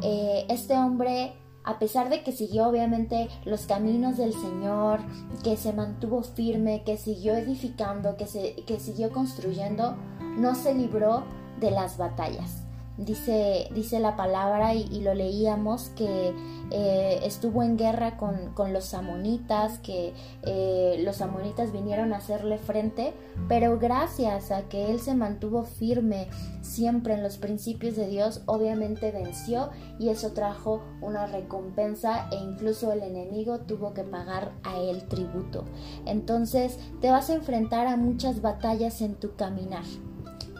eh, 0.02 0.46
este 0.48 0.74
hombre 0.74 1.34
a 1.64 1.78
pesar 1.78 2.08
de 2.08 2.22
que 2.22 2.32
siguió 2.32 2.68
obviamente 2.68 3.28
los 3.44 3.66
caminos 3.66 4.16
del 4.16 4.32
Señor, 4.32 5.00
que 5.44 5.56
se 5.56 5.72
mantuvo 5.72 6.22
firme, 6.22 6.82
que 6.84 6.96
siguió 6.96 7.34
edificando, 7.34 8.16
que, 8.16 8.26
se, 8.26 8.56
que 8.66 8.80
siguió 8.80 9.10
construyendo, 9.10 9.96
no 10.36 10.54
se 10.54 10.74
libró 10.74 11.24
de 11.60 11.70
las 11.70 11.98
batallas. 11.98 12.62
Dice, 12.98 13.68
dice 13.74 14.00
la 14.00 14.16
palabra 14.16 14.74
y, 14.74 15.00
lo 15.00 15.14
leíamos 15.14 15.88
que 15.96 16.34
eh, 16.70 17.20
estuvo 17.24 17.62
en 17.62 17.78
guerra 17.78 18.18
con, 18.18 18.52
los 18.70 18.92
amonitas, 18.92 19.78
que 19.78 20.12
eh, 20.42 21.00
los 21.02 21.22
amonitas 21.22 21.72
vinieron 21.72 22.12
a 22.12 22.18
hacerle 22.18 22.58
frente, 22.58 23.14
pero 23.48 23.78
gracias 23.78 24.50
a 24.50 24.68
que 24.68 24.90
él 24.90 25.00
se 25.00 25.14
mantuvo 25.14 25.64
firme 25.64 26.28
siempre 26.60 27.14
en 27.14 27.22
los 27.22 27.38
principios 27.38 27.96
de 27.96 28.08
Dios, 28.08 28.42
obviamente 28.44 29.10
venció 29.10 29.70
y 29.98 30.10
eso 30.10 30.32
trajo 30.32 30.82
una 31.00 31.26
recompensa 31.26 32.28
e 32.30 32.36
incluso 32.36 32.92
el 32.92 33.02
enemigo 33.02 33.60
tuvo 33.60 33.94
que 33.94 34.04
pagar 34.04 34.52
a 34.64 34.76
él 34.76 35.08
tributo. 35.08 35.64
Entonces 36.04 36.78
te 37.00 37.10
vas 37.10 37.30
a 37.30 37.34
enfrentar 37.34 37.86
a 37.86 37.96
muchas 37.96 38.42
batallas 38.42 39.00
en 39.00 39.14
tu 39.14 39.34
caminar. 39.34 39.84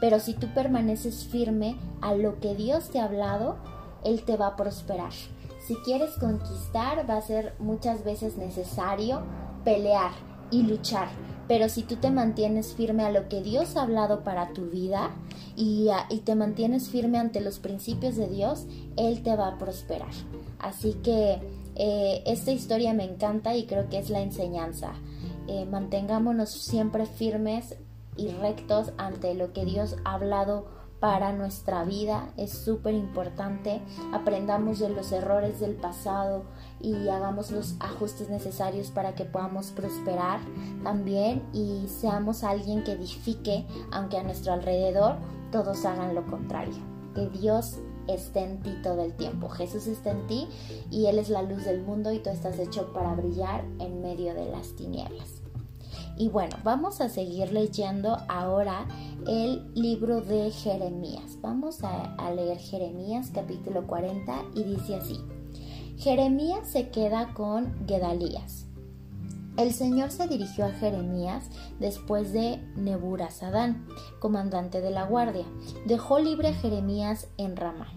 Pero 0.03 0.19
si 0.19 0.35
tú 0.35 0.49
permaneces 0.53 1.25
firme 1.27 1.77
a 2.01 2.17
lo 2.17 2.41
que 2.41 2.57
Dios 2.57 2.91
te 2.91 2.99
ha 2.99 3.05
hablado, 3.05 3.59
Él 4.03 4.25
te 4.25 4.37
va 4.37 4.49
a 4.49 4.57
prosperar. 4.57 5.13
Si 5.65 5.77
quieres 5.77 6.19
conquistar, 6.19 7.09
va 7.09 7.19
a 7.19 7.23
ser 7.23 7.55
muchas 7.61 8.03
veces 8.03 8.37
necesario 8.37 9.23
pelear 9.65 10.11
y 10.51 10.65
luchar. 10.65 11.07
Pero 11.47 11.69
si 11.69 11.85
tú 11.85 11.95
te 11.95 12.11
mantienes 12.11 12.75
firme 12.75 13.05
a 13.05 13.13
lo 13.13 13.29
que 13.29 13.43
Dios 13.43 13.77
ha 13.77 13.83
hablado 13.83 14.25
para 14.25 14.53
tu 14.53 14.71
vida 14.71 15.13
y, 15.55 15.89
te 16.25 16.35
mantienes 16.35 16.89
firme 16.89 17.19
ante 17.19 17.41
los 17.41 17.61
principios 17.61 18.17
de 18.17 18.27
Dios, 18.27 18.67
Él 18.97 19.23
te 19.23 19.37
va 19.37 19.47
a 19.47 19.59
prosperar. 19.59 20.11
Así 20.59 20.95
que 20.95 21.39
eh, 21.77 22.25
esta 22.27 22.51
historia 22.51 22.93
me 22.93 23.05
encanta 23.05 23.55
y 23.55 23.67
creo 23.67 23.89
que 23.89 24.01
es 24.01 24.11
la 24.11 24.21
enseñanza. 24.21 24.95
Eh, 25.47 25.65
mantengámonos 25.65 26.51
siempre 26.51 27.07
firmes 27.07 27.77
y 28.17 28.29
rectos 28.29 28.93
ante 28.99 29.35
lo 29.35 29.53
que 29.53 29.65
Dios 29.65 29.97
ha 30.05 30.15
hablado 30.15 30.83
para 31.03 31.33
nuestra 31.33 31.83
vida. 31.83 32.29
Es 32.37 32.53
súper 32.53 32.95
importante. 32.95 33.83
Aprendamos 34.13 34.79
de 34.79 34.89
los 34.89 35.11
errores 35.11 35.59
del 35.59 35.75
pasado 35.75 36.45
y 36.81 37.09
hagamos 37.09 37.51
los 37.51 37.75
ajustes 37.81 38.31
necesarios 38.31 38.93
para 38.93 39.17
que 39.17 39.25
podamos 39.25 39.73
prosperar 39.73 40.39
también 40.85 41.43
y 41.53 41.89
seamos 41.89 42.45
alguien 42.45 42.85
que 42.85 42.93
edifique, 42.93 43.67
aunque 43.91 44.19
a 44.19 44.23
nuestro 44.23 44.53
alrededor 44.53 45.17
todos 45.51 45.85
hagan 45.85 46.15
lo 46.15 46.25
contrario. 46.25 46.79
Que 47.17 47.29
Dios 47.31 47.79
esté 48.07 48.45
en 48.45 48.63
ti 48.63 48.71
todo 48.85 49.03
el 49.03 49.15
tiempo. 49.15 49.49
Jesús 49.49 49.89
está 49.89 50.13
en 50.13 50.27
ti 50.29 50.49
y 50.89 51.07
Él 51.07 51.19
es 51.19 51.31
la 51.31 51.43
luz 51.43 51.65
del 51.65 51.83
mundo 51.83 52.13
y 52.13 52.21
tú 52.21 52.31
estás 52.31 52.61
hecho 52.61 52.93
para 52.93 53.15
brillar 53.15 53.65
en 53.81 54.03
medio 54.03 54.35
de 54.35 54.47
las 54.47 54.77
tinieblas. 54.77 55.42
Y 56.23 56.29
bueno, 56.29 56.57
vamos 56.63 57.01
a 57.01 57.09
seguir 57.09 57.51
leyendo 57.51 58.17
ahora 58.29 58.87
el 59.27 59.75
libro 59.75 60.21
de 60.21 60.53
Jeremías. 60.53 61.37
Vamos 61.41 61.83
a, 61.83 62.31
leer 62.31 62.59
Jeremías 62.59 63.33
capítulo 63.35 63.89
40 63.89 64.45
y 64.55 64.63
dice 64.63 64.95
así. 64.95 65.19
Jeremías 65.99 66.69
se 66.69 66.91
queda 66.91 67.35
con 67.35 67.75
Gedalías. 67.89 68.67
El 69.57 69.73
Señor 69.73 70.13
se 70.13 70.29
dirigió 70.29 70.67
a 70.67 70.71
Jeremías 70.71 71.51
después 71.81 72.33
de 72.33 72.59
Neburazadán, 72.77 73.89
comandante 74.21 74.81
de 74.81 74.91
la 74.91 75.03
guardia. 75.03 75.47
Dejó 75.87 76.21
libre 76.21 76.51
a 76.51 76.55
Jeremías 76.55 77.27
en 77.37 77.57
Ramá. 77.57 77.89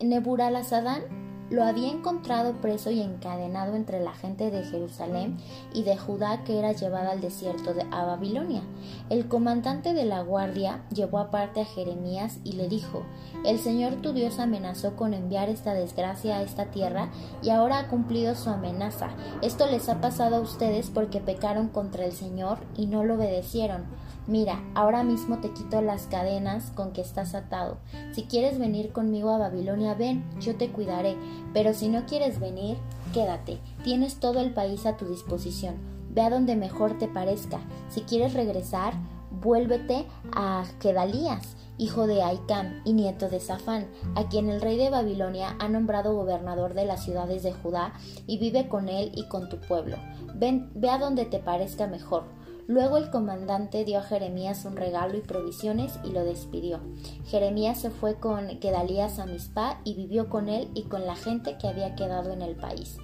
Neburazadán 0.00 1.29
lo 1.50 1.64
había 1.64 1.90
encontrado 1.90 2.54
preso 2.60 2.90
y 2.90 3.00
encadenado 3.00 3.74
entre 3.74 4.00
la 4.00 4.12
gente 4.12 4.50
de 4.50 4.64
Jerusalén 4.64 5.36
y 5.74 5.82
de 5.82 5.96
Judá 5.96 6.44
que 6.44 6.58
era 6.58 6.72
llevada 6.72 7.10
al 7.10 7.20
desierto 7.20 7.74
de 7.74 7.84
a 7.90 8.04
Babilonia. 8.04 8.62
El 9.10 9.26
comandante 9.26 9.92
de 9.92 10.04
la 10.04 10.22
guardia 10.22 10.82
llevó 10.94 11.18
aparte 11.18 11.60
a 11.60 11.64
Jeremías 11.64 12.38
y 12.44 12.52
le 12.52 12.68
dijo 12.68 13.02
El 13.44 13.58
Señor 13.58 13.96
tu 13.96 14.12
Dios 14.12 14.38
amenazó 14.38 14.94
con 14.94 15.12
enviar 15.12 15.48
esta 15.48 15.74
desgracia 15.74 16.38
a 16.38 16.42
esta 16.42 16.66
tierra 16.66 17.10
y 17.42 17.50
ahora 17.50 17.80
ha 17.80 17.88
cumplido 17.88 18.34
su 18.34 18.48
amenaza. 18.48 19.10
Esto 19.42 19.66
les 19.66 19.88
ha 19.88 20.00
pasado 20.00 20.36
a 20.36 20.40
ustedes 20.40 20.90
porque 20.90 21.20
pecaron 21.20 21.68
contra 21.68 22.04
el 22.04 22.12
Señor 22.12 22.58
y 22.76 22.86
no 22.86 23.02
lo 23.02 23.14
obedecieron. 23.14 23.86
Mira, 24.30 24.62
ahora 24.76 25.02
mismo 25.02 25.38
te 25.38 25.50
quito 25.50 25.82
las 25.82 26.06
cadenas 26.06 26.70
con 26.76 26.92
que 26.92 27.00
estás 27.00 27.34
atado. 27.34 27.78
Si 28.12 28.22
quieres 28.22 28.60
venir 28.60 28.92
conmigo 28.92 29.30
a 29.30 29.38
Babilonia, 29.38 29.94
ven, 29.94 30.22
yo 30.40 30.54
te 30.54 30.70
cuidaré. 30.70 31.16
Pero 31.52 31.74
si 31.74 31.88
no 31.88 32.06
quieres 32.06 32.38
venir, 32.38 32.78
quédate. 33.12 33.58
Tienes 33.82 34.20
todo 34.20 34.38
el 34.38 34.54
país 34.54 34.86
a 34.86 34.96
tu 34.96 35.06
disposición. 35.06 35.74
Ve 36.10 36.20
a 36.20 36.30
donde 36.30 36.54
mejor 36.54 36.96
te 36.96 37.08
parezca. 37.08 37.58
Si 37.88 38.02
quieres 38.02 38.34
regresar, 38.34 38.94
vuélvete 39.32 40.06
a 40.32 40.64
Gedalías, 40.80 41.56
hijo 41.76 42.06
de 42.06 42.22
Aicam 42.22 42.82
y 42.84 42.92
nieto 42.92 43.28
de 43.28 43.40
Safán, 43.40 43.88
a 44.14 44.28
quien 44.28 44.48
el 44.48 44.60
rey 44.60 44.76
de 44.76 44.90
Babilonia 44.90 45.56
ha 45.58 45.68
nombrado 45.68 46.14
gobernador 46.14 46.74
de 46.74 46.84
las 46.84 47.02
ciudades 47.02 47.42
de 47.42 47.52
Judá, 47.52 47.94
y 48.28 48.38
vive 48.38 48.68
con 48.68 48.88
él 48.88 49.10
y 49.12 49.26
con 49.26 49.48
tu 49.48 49.58
pueblo. 49.58 49.96
Ven, 50.36 50.70
ve 50.76 50.88
a 50.88 50.98
donde 50.98 51.24
te 51.24 51.40
parezca 51.40 51.88
mejor 51.88 52.38
Luego 52.70 52.98
el 52.98 53.10
comandante 53.10 53.84
dio 53.84 53.98
a 53.98 54.04
Jeremías 54.04 54.64
un 54.64 54.76
regalo 54.76 55.16
y 55.16 55.22
provisiones 55.22 55.98
y 56.04 56.12
lo 56.12 56.22
despidió. 56.22 56.78
Jeremías 57.26 57.80
se 57.80 57.90
fue 57.90 58.20
con 58.20 58.46
Gedalías 58.60 59.18
a 59.18 59.26
Mizpah 59.26 59.80
y 59.82 59.96
vivió 59.96 60.28
con 60.28 60.48
él 60.48 60.68
y 60.72 60.84
con 60.84 61.04
la 61.04 61.16
gente 61.16 61.58
que 61.58 61.66
había 61.66 61.96
quedado 61.96 62.32
en 62.32 62.42
el 62.42 62.54
país. 62.54 62.98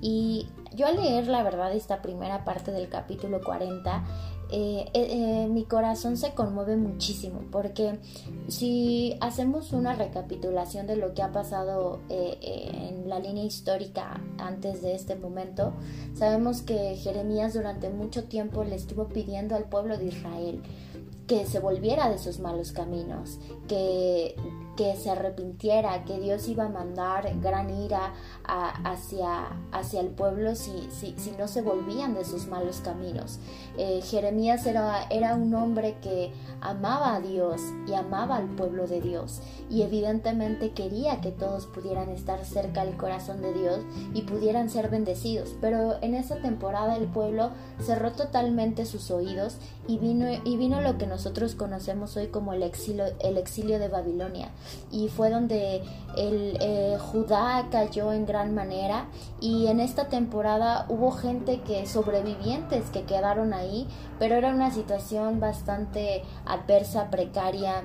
Y 0.00 0.48
yo 0.74 0.86
al 0.86 0.96
leer 0.96 1.26
la 1.26 1.42
verdad 1.42 1.74
esta 1.74 2.00
primera 2.00 2.46
parte 2.46 2.70
del 2.70 2.88
capítulo 2.88 3.42
40 3.42 4.02
eh, 4.54 4.84
eh, 4.92 5.06
eh, 5.44 5.48
mi 5.48 5.64
corazón 5.64 6.18
se 6.18 6.34
conmueve 6.34 6.76
muchísimo 6.76 7.40
porque 7.50 7.98
si 8.48 9.16
hacemos 9.22 9.72
una 9.72 9.94
recapitulación 9.94 10.86
de 10.86 10.96
lo 10.96 11.14
que 11.14 11.22
ha 11.22 11.32
pasado 11.32 12.00
en 12.10 13.08
la 13.08 13.18
línea 13.18 13.44
histórica 13.44 14.20
antes 14.36 14.82
de 14.82 14.94
este 14.94 15.16
momento, 15.16 15.72
sabemos 16.12 16.60
que 16.60 16.96
Jeremías 16.96 17.54
durante 17.54 17.88
mucho 17.88 18.24
tiempo 18.24 18.62
le 18.62 18.74
estuvo 18.74 19.08
pidiendo 19.08 19.56
al 19.56 19.64
pueblo 19.64 19.96
de 19.96 20.08
Israel 20.08 20.62
que 21.26 21.46
se 21.46 21.58
volviera 21.58 22.10
de 22.10 22.18
sus 22.18 22.38
malos 22.38 22.72
caminos, 22.72 23.38
que, 23.68 24.36
que 24.76 24.96
se 24.96 25.10
arrepintiera, 25.10 26.04
que 26.04 26.18
Dios 26.18 26.48
iba 26.48 26.64
a 26.64 26.68
mandar 26.68 27.30
gran 27.40 27.70
ira 27.70 28.14
hacia, 28.44 29.48
hacia 29.70 30.00
el 30.00 30.08
pueblo 30.08 30.54
si, 30.54 30.88
si, 30.90 31.14
si, 31.18 31.32
no 31.32 31.48
se 31.48 31.62
volvían 31.62 32.14
de 32.14 32.24
sus 32.24 32.46
malos 32.46 32.80
caminos. 32.80 33.38
Eh, 33.76 34.00
Jeremías 34.02 34.66
era, 34.66 35.04
era 35.10 35.34
un 35.34 35.54
hombre 35.54 35.96
que 36.00 36.32
amaba 36.60 37.16
a 37.16 37.20
Dios 37.20 37.60
y 37.86 37.94
amaba 37.94 38.36
al 38.36 38.48
pueblo 38.56 38.86
de 38.86 39.00
Dios 39.00 39.40
y 39.70 39.82
evidentemente 39.82 40.72
quería 40.72 41.20
que 41.20 41.30
todos 41.30 41.66
pudieran 41.66 42.10
estar 42.10 42.44
cerca 42.44 42.84
del 42.84 42.96
corazón 42.96 43.40
de 43.40 43.52
Dios 43.52 43.80
y 44.14 44.22
pudieran 44.22 44.68
ser 44.68 44.90
bendecidos, 44.90 45.54
pero 45.60 46.02
en 46.02 46.14
esa 46.14 46.36
temporada 46.36 46.96
el 46.96 47.06
pueblo 47.06 47.50
cerró 47.80 48.12
totalmente 48.12 48.84
sus 48.84 49.10
oídos 49.10 49.56
y 49.88 49.98
vino, 49.98 50.26
y 50.44 50.56
vino 50.56 50.80
lo 50.80 50.96
que 50.96 51.06
nosotros 51.06 51.54
conocemos 51.54 52.16
hoy 52.16 52.28
como 52.28 52.52
el 52.52 52.62
exilio, 52.62 53.04
el 53.20 53.36
exilio 53.36 53.78
de 53.78 53.88
Babilonia. 53.88 54.50
Y 54.90 55.08
fue 55.08 55.30
donde 55.30 55.82
el 56.16 56.56
eh, 56.60 56.98
Judá 57.00 57.68
cayó 57.70 58.12
en 58.12 58.26
gran 58.26 58.54
manera. 58.54 59.06
Y 59.40 59.66
en 59.66 59.80
esta 59.80 60.08
temporada 60.08 60.86
hubo 60.88 61.10
gente 61.10 61.60
que 61.62 61.86
sobrevivientes 61.86 62.90
que 62.90 63.02
quedaron 63.02 63.52
ahí 63.52 63.88
pero 64.22 64.36
era 64.36 64.50
una 64.50 64.70
situación 64.70 65.40
bastante 65.40 66.22
adversa 66.46 67.10
precaria 67.10 67.82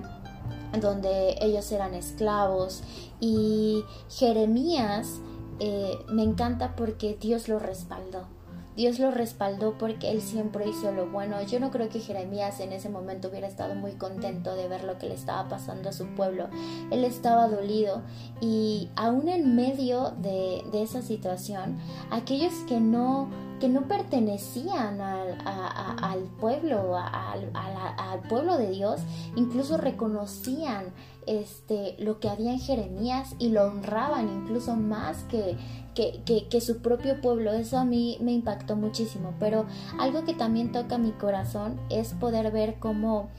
donde 0.79 1.35
ellos 1.41 1.71
eran 1.71 1.95
esclavos. 1.95 2.83
Y 3.19 3.83
Jeremías 4.07 5.19
eh, 5.59 5.97
me 6.09 6.21
encanta 6.21 6.75
porque 6.75 7.17
Dios 7.19 7.47
lo 7.47 7.57
respaldó 7.57 8.36
Dios 8.77 8.99
lo 8.99 9.09
respaldó 9.09 9.75
porque 9.79 10.11
él 10.11 10.21
siempre 10.21 10.69
hizo 10.69 10.91
lo 10.91 11.07
bueno. 11.07 11.41
Yo 11.41 11.59
no 11.59 11.71
creo 11.71 11.89
que 11.89 11.99
Jeremías 11.99 12.59
en 12.59 12.71
ese 12.71 12.89
momento 12.89 13.29
hubiera 13.29 13.47
estado 13.47 13.73
muy 13.73 13.93
contento 13.93 14.55
de 14.55 14.67
ver 14.67 14.83
lo 14.83 14.99
que 14.99 15.07
le 15.07 15.15
estaba 15.15 15.49
pasando 15.49 15.89
a 15.89 15.93
su 15.93 16.05
pueblo. 16.13 16.47
Él 16.91 17.03
estaba 17.03 17.47
dolido 17.47 18.03
y 18.39 18.89
aún 18.95 19.29
en 19.29 19.55
medio 19.55 20.11
de, 20.21 20.63
esa 20.73 21.01
situación, 21.01 21.79
aquellos 22.11 22.53
que 22.67 22.79
no 22.79 23.29
que 23.59 23.67
no 23.67 23.87
pertenecían 23.87 25.01
al, 25.01 26.29
pueblo, 26.39 26.95
al, 26.95 28.21
pueblo 28.29 28.59
de 28.59 28.69
Dios, 28.69 29.01
incluso 29.35 29.77
reconocían 29.77 30.93
este, 31.27 31.95
lo 31.99 32.19
que 32.19 32.29
había 32.29 32.51
en 32.51 32.59
Jeremías 32.59 33.35
y 33.37 33.49
lo 33.49 33.65
honraban 33.65 34.29
incluso 34.29 34.75
más 34.75 35.23
que, 35.25 35.57
que, 35.93 36.61
su 36.61 36.81
propio 36.81 37.21
pueblo. 37.21 37.53
Eso 37.53 37.77
a 37.77 37.85
mí 37.85 38.17
me 38.21 38.31
impactó 38.31 38.75
muchísimo. 38.75 39.33
Pero 39.39 39.65
algo 39.99 40.23
que 40.23 40.33
también 40.33 40.71
toca 40.71 40.97
mi 40.97 41.11
corazón 41.11 41.79
es 41.89 42.13
poder 42.13 42.51
ver 42.51 42.75
cómo 42.79 43.29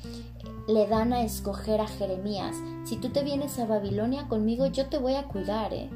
le 0.68 0.86
dan 0.86 1.12
a 1.12 1.22
escoger 1.22 1.80
a 1.80 1.88
Jeremías. 1.88 2.56
Si 2.84 2.96
tú 2.96 3.08
te 3.08 3.24
vienes 3.24 3.58
a 3.58 3.66
Babilonia 3.66 4.28
conmigo, 4.28 4.66
yo 4.66 4.86
te 4.86 4.98
voy 4.98 5.14
a 5.14 5.24
cuidar, 5.24 5.72
¿eh? 5.72 5.88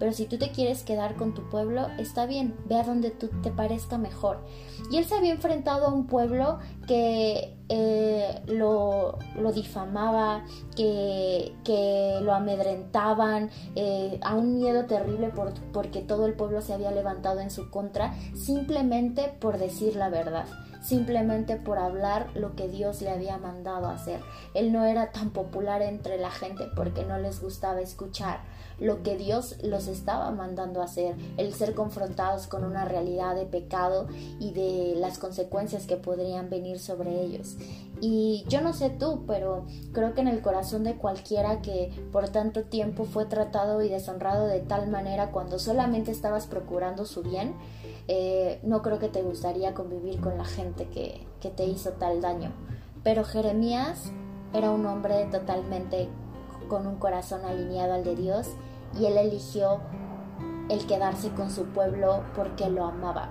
Pero 0.00 0.12
si 0.14 0.24
tú 0.24 0.38
te 0.38 0.50
quieres 0.50 0.82
quedar 0.82 1.14
con 1.14 1.34
tu 1.34 1.48
pueblo, 1.50 1.86
está 1.98 2.24
bien, 2.24 2.56
ve 2.64 2.76
a 2.76 2.82
donde 2.82 3.10
tú 3.10 3.28
te 3.42 3.50
parezca 3.50 3.98
mejor. 3.98 4.38
Y 4.90 4.96
él 4.96 5.04
se 5.04 5.14
había 5.14 5.30
enfrentado 5.30 5.86
a 5.86 5.92
un 5.92 6.06
pueblo 6.06 6.58
que 6.88 7.54
eh, 7.68 8.42
lo, 8.46 9.18
difamaba, 9.54 10.46
que, 10.74 11.52
lo 12.22 12.32
amedrentaban, 12.32 13.50
eh, 13.76 14.18
a 14.22 14.34
un 14.34 14.54
miedo 14.54 14.86
terrible 14.86 15.30
porque 15.70 16.00
todo 16.00 16.24
el 16.24 16.32
pueblo 16.32 16.62
se 16.62 16.72
había 16.72 16.90
levantado 16.92 17.40
en 17.40 17.50
su 17.50 17.70
contra, 17.70 18.14
simplemente 18.34 19.34
por 19.38 19.58
decir 19.58 19.96
la 19.96 20.08
verdad 20.08 20.46
simplemente 20.82 21.56
por 21.56 21.78
hablar 21.78 22.30
lo 22.34 22.56
que 22.56 22.66
Dios 22.66 23.02
le 23.02 23.10
había 23.10 23.36
mandado 23.36 23.88
hacer. 23.88 24.20
Él 24.54 24.72
no 24.72 24.86
era 24.86 25.12
tan 25.12 25.28
popular 25.30 25.82
entre 25.82 26.16
la 26.18 26.30
gente 26.30 26.64
porque 26.74 27.04
no 27.04 27.18
les 27.18 27.42
gustaba 27.42 27.82
escuchar 27.82 28.40
lo 28.80 29.02
que 29.02 29.16
Dios 29.16 29.56
los 29.62 29.86
estaba 29.86 30.30
mandando 30.30 30.80
a 30.80 30.84
hacer, 30.84 31.14
el 31.36 31.54
ser 31.54 31.74
confrontados 31.74 32.46
con 32.46 32.64
una 32.64 32.84
realidad 32.84 33.34
de 33.34 33.46
pecado 33.46 34.08
y 34.38 34.52
de 34.52 34.94
las 34.98 35.18
consecuencias 35.18 35.86
que 35.86 35.96
podrían 35.96 36.50
venir 36.50 36.80
sobre 36.80 37.22
ellos. 37.22 37.56
Y 38.00 38.44
yo 38.48 38.62
no 38.62 38.72
sé 38.72 38.88
tú, 38.88 39.24
pero 39.26 39.66
creo 39.92 40.14
que 40.14 40.22
en 40.22 40.28
el 40.28 40.40
corazón 40.40 40.84
de 40.84 40.96
cualquiera 40.96 41.60
que 41.60 41.92
por 42.10 42.30
tanto 42.30 42.64
tiempo 42.64 43.04
fue 43.04 43.26
tratado 43.26 43.82
y 43.82 43.90
deshonrado 43.90 44.46
de 44.46 44.60
tal 44.60 44.88
manera 44.88 45.30
cuando 45.30 45.58
solamente 45.58 46.10
estabas 46.10 46.46
procurando 46.46 47.04
su 47.04 47.22
bien, 47.22 47.54
eh, 48.08 48.58
no 48.62 48.80
creo 48.80 48.98
que 48.98 49.08
te 49.08 49.22
gustaría 49.22 49.74
convivir 49.74 50.20
con 50.20 50.38
la 50.38 50.46
gente 50.46 50.88
que, 50.88 51.26
que 51.40 51.50
te 51.50 51.66
hizo 51.66 51.90
tal 51.90 52.22
daño. 52.22 52.52
Pero 53.04 53.24
Jeremías 53.24 54.10
era 54.54 54.70
un 54.70 54.86
hombre 54.86 55.26
totalmente 55.30 56.08
con 56.68 56.86
un 56.86 56.96
corazón 56.96 57.44
alineado 57.44 57.94
al 57.94 58.04
de 58.04 58.16
Dios 58.16 58.48
y 58.98 59.06
él 59.06 59.16
eligió 59.16 59.80
el 60.68 60.86
quedarse 60.86 61.30
con 61.30 61.50
su 61.50 61.66
pueblo 61.66 62.24
porque 62.34 62.68
lo 62.70 62.84
amaba. 62.84 63.30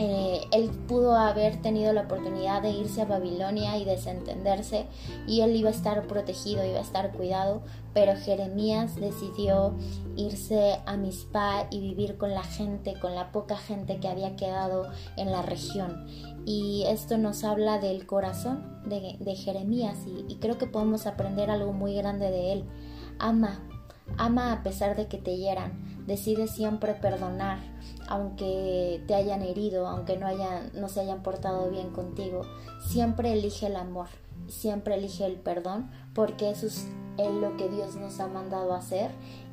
Eh, 0.00 0.42
él 0.52 0.70
pudo 0.86 1.16
haber 1.16 1.60
tenido 1.60 1.92
la 1.92 2.02
oportunidad 2.02 2.62
de 2.62 2.70
irse 2.70 3.02
a 3.02 3.04
Babilonia 3.04 3.76
y 3.78 3.84
desentenderse 3.84 4.86
y 5.26 5.40
él 5.40 5.56
iba 5.56 5.70
a 5.70 5.72
estar 5.72 6.06
protegido, 6.06 6.64
iba 6.64 6.78
a 6.78 6.82
estar 6.82 7.10
cuidado, 7.10 7.62
pero 7.94 8.14
Jeremías 8.14 8.94
decidió 8.94 9.74
irse 10.14 10.78
a 10.86 10.96
Mizpah 10.96 11.66
y 11.72 11.80
vivir 11.80 12.16
con 12.16 12.30
la 12.32 12.44
gente, 12.44 12.94
con 13.00 13.16
la 13.16 13.32
poca 13.32 13.56
gente 13.56 13.98
que 13.98 14.06
había 14.06 14.36
quedado 14.36 14.86
en 15.16 15.32
la 15.32 15.42
región. 15.42 16.06
Y 16.46 16.84
esto 16.86 17.18
nos 17.18 17.42
habla 17.42 17.80
del 17.80 18.06
corazón 18.06 18.80
de, 18.86 19.34
Jeremías 19.34 19.98
y, 20.06 20.32
y 20.32 20.36
creo 20.36 20.58
que 20.58 20.68
podemos 20.68 21.08
aprender 21.08 21.50
algo 21.50 21.72
muy 21.72 21.96
grande 21.96 22.30
de 22.30 22.52
él. 22.52 22.64
Ama, 23.18 23.60
ama 24.18 24.52
a 24.52 24.62
pesar 24.62 24.96
de 24.96 25.06
que 25.06 25.18
te 25.18 25.36
hieran, 25.36 26.04
decide 26.06 26.46
siempre 26.46 26.94
perdonar 26.94 27.58
aunque 28.08 29.02
te 29.06 29.14
hayan 29.14 29.42
herido, 29.42 29.86
aunque 29.86 30.16
no, 30.16 30.26
hayan, 30.26 30.70
no 30.74 30.88
se 30.88 31.00
hayan 31.00 31.22
portado 31.22 31.70
bien 31.70 31.90
contigo, 31.90 32.42
siempre 32.80 33.32
elige 33.32 33.66
el 33.66 33.76
amor, 33.76 34.08
siempre 34.48 34.94
elige 34.94 35.26
el 35.26 35.36
perdón, 35.36 35.90
porque 36.14 36.50
eso 36.50 36.66
es 36.66 36.86
lo 37.18 37.56
que 37.56 37.68
Dios 37.68 37.96
nos 37.96 38.18
ha 38.20 38.26
mandado 38.26 38.72
a 38.72 38.78
hacer 38.78 39.10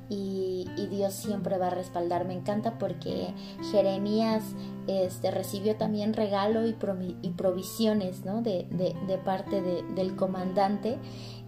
y, 0.10 0.68
Dios 0.90 1.14
siempre 1.14 1.58
va 1.58 1.68
a 1.68 1.72
respaldar. 1.72 2.26
Me 2.26 2.34
encanta 2.34 2.78
porque 2.78 3.34
Jeremías 3.72 4.44
este, 4.88 5.32
recibió 5.32 5.76
también 5.76 6.14
regalo 6.14 6.66
y, 6.66 6.74
provisiones 6.74 8.24
¿no? 8.24 8.42
de, 8.42 8.68
de, 8.70 9.18
parte 9.18 9.62
del 9.62 10.16
comandante 10.16 10.98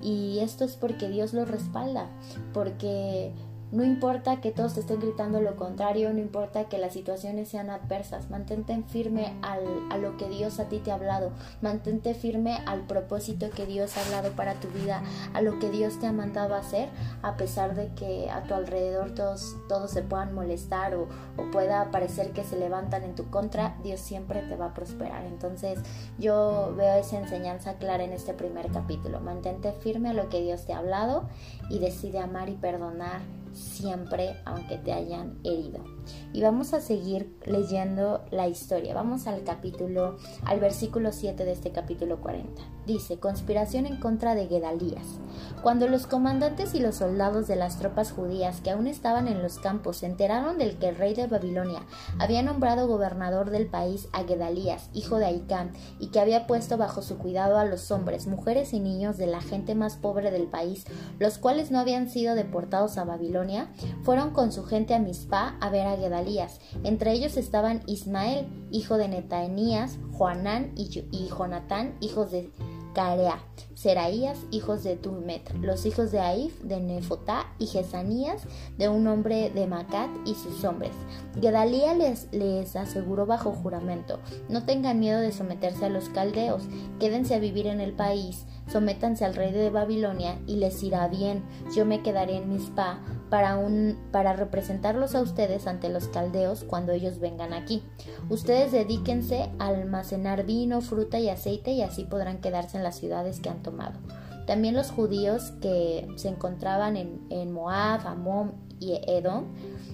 y 0.01 0.39
esto 0.39 0.63
es 0.63 0.75
porque 0.75 1.09
Dios 1.09 1.33
lo 1.33 1.45
respalda, 1.45 2.07
porque 2.53 3.31
no 3.71 3.83
importa 3.83 4.39
que 4.39 4.51
todos 4.51 4.75
te 4.75 4.79
estén 4.79 5.01
gritando 5.01 5.41
lo 5.41 5.57
contrario, 5.57 6.13
no 6.13 6.19
importa 6.19 6.69
que 6.69 6.77
las 6.77 6.93
situaciones 6.93 7.49
sean 7.49 7.69
adversas, 7.69 8.29
mantente 8.29 8.81
firme 8.87 9.33
al, 9.41 9.61
a 9.91 9.97
lo 9.97 10.15
que 10.15 10.29
Dios 10.29 10.59
a 10.59 10.69
ti 10.69 10.79
te 10.79 10.91
ha 10.91 10.95
hablado, 10.95 11.31
mantente 11.61 12.13
firme 12.13 12.59
al 12.65 12.87
propósito 12.87 13.49
que 13.49 13.65
Dios 13.65 13.97
ha 13.97 14.05
hablado 14.05 14.31
para 14.35 14.53
tu 14.53 14.69
vida, 14.69 15.03
a 15.33 15.41
lo 15.41 15.59
que 15.59 15.69
Dios 15.69 15.99
te 15.99 16.07
ha 16.07 16.13
mandado 16.13 16.55
hacer, 16.55 16.87
a 17.21 17.35
pesar 17.35 17.75
de 17.75 17.89
que 17.89 18.29
a 18.31 18.43
tu 18.43 18.53
alrededor 18.53 19.11
todos, 19.11 19.57
todos 19.67 19.91
se 19.91 20.01
puedan 20.01 20.33
molestar 20.33 20.95
o, 20.95 21.09
o 21.35 21.51
pueda 21.51 21.91
parecer 21.91 22.31
que 22.31 22.45
se 22.45 22.57
levantan 22.57 23.03
en 23.03 23.15
tu 23.15 23.29
contra, 23.29 23.77
Dios 23.83 23.99
siempre 23.99 24.41
te 24.43 24.55
va 24.55 24.67
a 24.67 24.73
prosperar. 24.73 25.25
Entonces 25.25 25.79
yo 26.17 26.73
veo 26.77 26.95
esa 26.95 27.19
enseñanza 27.19 27.73
clara 27.73 28.05
en 28.05 28.13
este 28.13 28.33
primer 28.33 28.71
capítulo, 28.71 29.19
mantente 29.19 29.73
firme 29.73 30.09
a 30.09 30.13
lo 30.13 30.29
que 30.29 30.41
Dios 30.41 30.65
te 30.65 30.71
ha 30.71 30.77
hablado 30.77 31.27
y 31.69 31.79
decide 31.79 32.19
amar 32.19 32.47
y 32.47 32.55
perdonar 32.55 33.21
siempre 33.57 34.37
aunque 34.45 34.77
te 34.77 34.93
hayan 34.93 35.37
herido. 35.43 35.96
Y 36.33 36.41
vamos 36.41 36.73
a 36.73 36.81
seguir 36.81 37.35
leyendo 37.45 38.23
la 38.31 38.47
historia. 38.47 38.93
Vamos 38.93 39.27
al 39.27 39.43
capítulo, 39.43 40.17
al 40.45 40.59
versículo 40.59 41.11
7 41.11 41.45
de 41.45 41.51
este 41.51 41.71
capítulo 41.71 42.21
40. 42.21 42.61
Dice, 42.85 43.19
conspiración 43.19 43.85
en 43.85 43.99
contra 43.99 44.33
de 44.33 44.47
Gedalías. 44.47 45.19
Cuando 45.61 45.87
los 45.87 46.07
comandantes 46.07 46.73
y 46.73 46.79
los 46.79 46.95
soldados 46.95 47.47
de 47.47 47.55
las 47.55 47.79
tropas 47.79 48.11
judías 48.11 48.61
que 48.61 48.71
aún 48.71 48.87
estaban 48.87 49.27
en 49.27 49.41
los 49.41 49.59
campos 49.59 49.97
se 49.97 50.05
enteraron 50.05 50.57
del 50.57 50.77
que 50.77 50.89
el 50.89 50.95
rey 50.95 51.13
de 51.13 51.27
Babilonia 51.27 51.81
había 52.19 52.41
nombrado 52.41 52.87
gobernador 52.87 53.49
del 53.49 53.67
país 53.67 54.07
a 54.13 54.23
Gedalías, 54.23 54.89
hijo 54.93 55.17
de 55.17 55.25
Aicán, 55.25 55.71
y 55.99 56.07
que 56.07 56.19
había 56.19 56.47
puesto 56.47 56.77
bajo 56.77 57.01
su 57.01 57.17
cuidado 57.17 57.57
a 57.57 57.65
los 57.65 57.91
hombres, 57.91 58.27
mujeres 58.27 58.73
y 58.73 58.79
niños 58.79 59.17
de 59.17 59.27
la 59.27 59.41
gente 59.41 59.75
más 59.75 59.97
pobre 59.97 60.31
del 60.31 60.47
país, 60.47 60.85
los 61.19 61.37
cuales 61.37 61.71
no 61.71 61.79
habían 61.79 62.09
sido 62.09 62.35
deportados 62.35 62.97
a 62.97 63.03
Babilonia, 63.03 63.69
fueron 64.03 64.31
con 64.31 64.51
su 64.51 64.63
gente 64.63 64.93
a 64.93 64.99
Mizpah 64.99 65.57
a 65.59 65.69
ver 65.69 65.87
a 65.87 65.96
Gedalías. 65.97 66.59
Entre 66.83 67.11
ellos 67.11 67.37
estaban 67.37 67.81
Ismael, 67.85 68.47
hijo 68.71 68.97
de 68.97 69.07
Netanías, 69.07 69.97
Juanán 70.13 70.73
y, 70.75 70.89
Jonatán, 71.27 71.95
hijos 72.01 72.31
de 72.31 72.49
Carea, 72.93 73.43
Seraías, 73.75 74.39
hijos 74.49 74.83
de 74.83 74.95
Turmet, 74.95 75.53
los 75.61 75.85
hijos 75.85 76.11
de 76.11 76.19
Aif, 76.19 76.59
de 76.63 76.79
Nefotá 76.79 77.45
y 77.59 77.67
Jesanías, 77.67 78.41
de 78.79 78.89
un 78.89 79.05
hombre 79.05 79.51
de 79.51 79.67
Macat 79.67 80.09
y 80.25 80.33
sus 80.33 80.63
hombres. 80.63 80.93
Gedalía 81.39 81.93
les, 81.93 82.27
les 82.31 82.75
aseguró 82.75 83.27
bajo 83.27 83.51
juramento, 83.51 84.19
no 84.49 84.65
tengan 84.65 84.99
miedo 84.99 85.19
de 85.19 85.31
someterse 85.31 85.85
a 85.85 85.89
los 85.89 86.09
caldeos, 86.09 86.63
quédense 86.99 87.35
a 87.35 87.39
vivir 87.39 87.67
en 87.67 87.81
el 87.81 87.93
país, 87.93 88.47
sométanse 88.67 89.25
al 89.25 89.35
rey 89.35 89.51
de 89.51 89.69
Babilonia 89.69 90.39
y 90.45 90.57
les 90.57 90.81
irá 90.83 91.07
bien, 91.07 91.43
yo 91.75 91.85
me 91.85 92.01
quedaré 92.01 92.37
en 92.37 92.49
Mizpah 92.49 92.99
para, 93.29 93.57
un, 93.57 93.97
para 94.11 94.33
representarlos 94.33 95.15
a 95.15 95.21
ustedes 95.21 95.67
ante 95.67 95.89
los 95.89 96.07
caldeos 96.07 96.63
cuando 96.63 96.91
ellos 96.91 97.19
vengan 97.19 97.53
aquí. 97.53 97.83
Ustedes 98.29 98.71
dedíquense 98.71 99.49
a 99.59 99.67
almacenar 99.67 100.45
vino, 100.45 100.81
fruta 100.81 101.19
y 101.19 101.29
aceite 101.29 101.71
y 101.71 101.81
así 101.81 102.03
podrán 102.03 102.39
quedarse 102.39 102.77
en 102.77 102.83
las 102.83 102.97
ciudades 102.97 103.39
que 103.39 103.49
han 103.49 103.63
tomado. 103.63 103.99
También 104.45 104.75
los 104.75 104.91
judíos 104.91 105.51
que 105.61 106.07
se 106.15 106.29
encontraban 106.29 106.95
en, 106.95 107.25
en 107.29 107.51
Moab, 107.51 108.07
Amón 108.07 108.66
y 108.79 108.99
Edom 109.07 109.45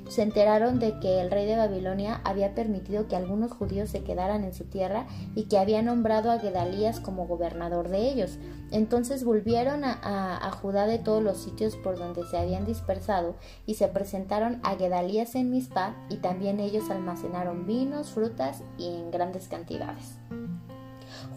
se 0.10 0.22
enteraron 0.22 0.80
de 0.80 1.00
que 1.00 1.22
el 1.22 1.32
rey 1.32 1.46
de 1.46 1.56
Babilonia 1.56 2.22
había 2.24 2.54
permitido 2.54 3.08
que 3.08 3.16
algunos 3.16 3.52
judíos 3.52 3.90
se 3.90 4.04
quedaran 4.04 4.44
en 4.44 4.54
su 4.54 4.66
tierra 4.66 5.08
y 5.34 5.46
que 5.46 5.58
había 5.58 5.82
nombrado 5.82 6.32
a 6.32 6.40
Gedalías 6.40 7.00
como 7.00 7.26
gobernador 7.26 7.90
de 7.90 8.12
ellos. 8.12 8.38
Entonces 8.72 9.24
volvieron 9.24 9.84
a, 9.86 10.52
Judá 10.62 10.86
de 10.88 11.00
todos 11.00 11.22
los 11.22 11.38
sitios 11.38 11.76
por 11.76 11.98
donde 11.98 12.24
se 12.26 12.38
habían 12.38 12.66
dispersado 12.66 13.36
y 13.66 13.76
se 13.76 13.88
presentaron 13.88 14.60
a 14.64 14.76
Gedalías 14.76 15.36
en 15.36 15.50
Mizpah 15.50 15.96
y 16.10 16.18
también 16.18 16.60
ellos 16.60 16.90
almacenaron 16.90 17.66
vinos, 17.66 18.12
frutas 18.12 18.64
y 18.78 18.88
en 18.88 19.12
grandes 19.12 19.48
cantidades. 19.48 20.18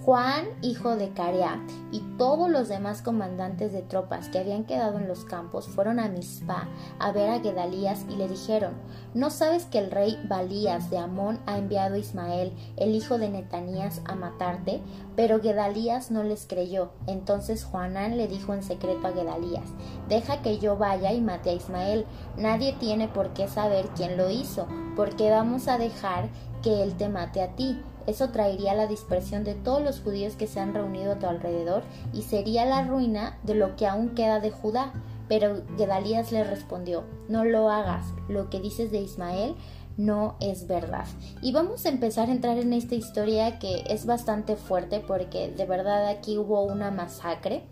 Juan, 0.06 0.46
hijo 0.62 0.94
de 0.94 1.10
Carea, 1.10 1.60
y 1.90 1.98
todos 2.16 2.48
los 2.48 2.68
demás 2.68 3.02
comandantes 3.02 3.72
de 3.72 3.82
tropas 3.82 4.28
que 4.28 4.38
habían 4.38 4.62
quedado 4.62 4.98
en 5.00 5.08
los 5.08 5.24
campos 5.24 5.66
fueron 5.66 5.98
a 5.98 6.08
Mizpah 6.08 6.68
a 7.00 7.10
ver 7.10 7.28
a 7.28 7.40
Gedalías 7.40 8.06
y 8.08 8.14
le 8.14 8.28
dijeron: 8.28 8.74
¿No 9.14 9.30
sabes 9.30 9.64
que 9.64 9.80
el 9.80 9.90
rey 9.90 10.16
Balías 10.28 10.90
de 10.90 10.98
Amón 10.98 11.40
ha 11.46 11.58
enviado 11.58 11.96
a 11.96 11.98
Ismael, 11.98 12.52
el 12.76 12.94
hijo 12.94 13.18
de 13.18 13.30
Netanías, 13.30 14.00
a 14.04 14.14
matarte? 14.14 14.80
Pero 15.16 15.40
Gedalías 15.40 16.12
no 16.12 16.22
les 16.22 16.46
creyó. 16.46 16.92
Entonces 17.08 17.64
Juanán 17.64 18.16
le 18.16 18.28
dijo 18.28 18.54
en 18.54 18.62
secreto 18.62 19.08
a 19.08 19.12
Gedalías: 19.12 19.68
Deja 20.08 20.40
que 20.40 20.58
yo 20.58 20.76
vaya 20.76 21.12
y 21.12 21.20
mate 21.20 21.50
a 21.50 21.54
Ismael. 21.54 22.06
Nadie 22.36 22.74
tiene 22.74 23.08
por 23.08 23.30
qué 23.30 23.48
saber 23.48 23.88
quién 23.96 24.16
lo 24.16 24.30
hizo, 24.30 24.68
porque 24.94 25.32
vamos 25.32 25.66
a 25.66 25.78
dejar 25.78 26.28
que 26.62 26.84
él 26.84 26.94
te 26.94 27.08
mate 27.08 27.42
a 27.42 27.56
ti 27.56 27.82
eso 28.06 28.30
traería 28.30 28.74
la 28.74 28.86
dispersión 28.86 29.44
de 29.44 29.54
todos 29.54 29.82
los 29.82 30.00
judíos 30.00 30.36
que 30.36 30.46
se 30.46 30.60
han 30.60 30.74
reunido 30.74 31.12
a 31.12 31.18
tu 31.18 31.26
alrededor 31.26 31.82
y 32.12 32.22
sería 32.22 32.64
la 32.64 32.82
ruina 32.82 33.38
de 33.42 33.54
lo 33.54 33.76
que 33.76 33.86
aún 33.86 34.10
queda 34.10 34.40
de 34.40 34.50
Judá. 34.50 34.92
Pero 35.28 35.62
Gedalías 35.76 36.30
le 36.30 36.44
respondió, 36.44 37.02
no 37.28 37.44
lo 37.44 37.68
hagas, 37.68 38.06
lo 38.28 38.48
que 38.48 38.60
dices 38.60 38.92
de 38.92 39.00
Ismael 39.00 39.56
no 39.96 40.36
es 40.40 40.66
verdad. 40.66 41.06
Y 41.42 41.52
vamos 41.52 41.86
a 41.86 41.88
empezar 41.88 42.28
a 42.28 42.32
entrar 42.32 42.58
en 42.58 42.72
esta 42.72 42.94
historia 42.94 43.58
que 43.58 43.84
es 43.88 44.06
bastante 44.06 44.56
fuerte 44.56 45.00
porque 45.00 45.48
de 45.48 45.64
verdad 45.64 46.06
aquí 46.08 46.38
hubo 46.38 46.62
una 46.64 46.90
masacre. 46.90 47.64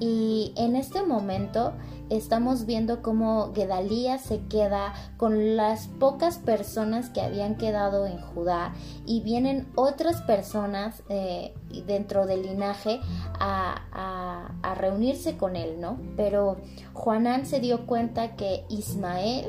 Y 0.00 0.52
en 0.56 0.74
este 0.74 1.02
momento 1.02 1.72
estamos 2.10 2.66
viendo 2.66 3.02
cómo 3.02 3.52
Gedalías 3.54 4.22
se 4.22 4.40
queda 4.46 4.94
con 5.16 5.56
las 5.56 5.86
pocas 5.86 6.38
personas 6.38 7.08
que 7.10 7.20
habían 7.20 7.56
quedado 7.56 8.06
en 8.06 8.18
Judá 8.20 8.74
y 9.06 9.20
vienen 9.20 9.68
otras 9.76 10.20
personas 10.22 11.02
eh, 11.08 11.54
dentro 11.86 12.26
del 12.26 12.42
linaje 12.42 13.00
a, 13.38 14.52
a 14.62 14.74
reunirse 14.74 15.36
con 15.36 15.56
él, 15.56 15.80
¿no? 15.80 15.98
Pero 16.16 16.56
Juanán 16.92 17.46
se 17.46 17.60
dio 17.60 17.86
cuenta 17.86 18.34
que 18.34 18.64
Ismael, 18.68 19.46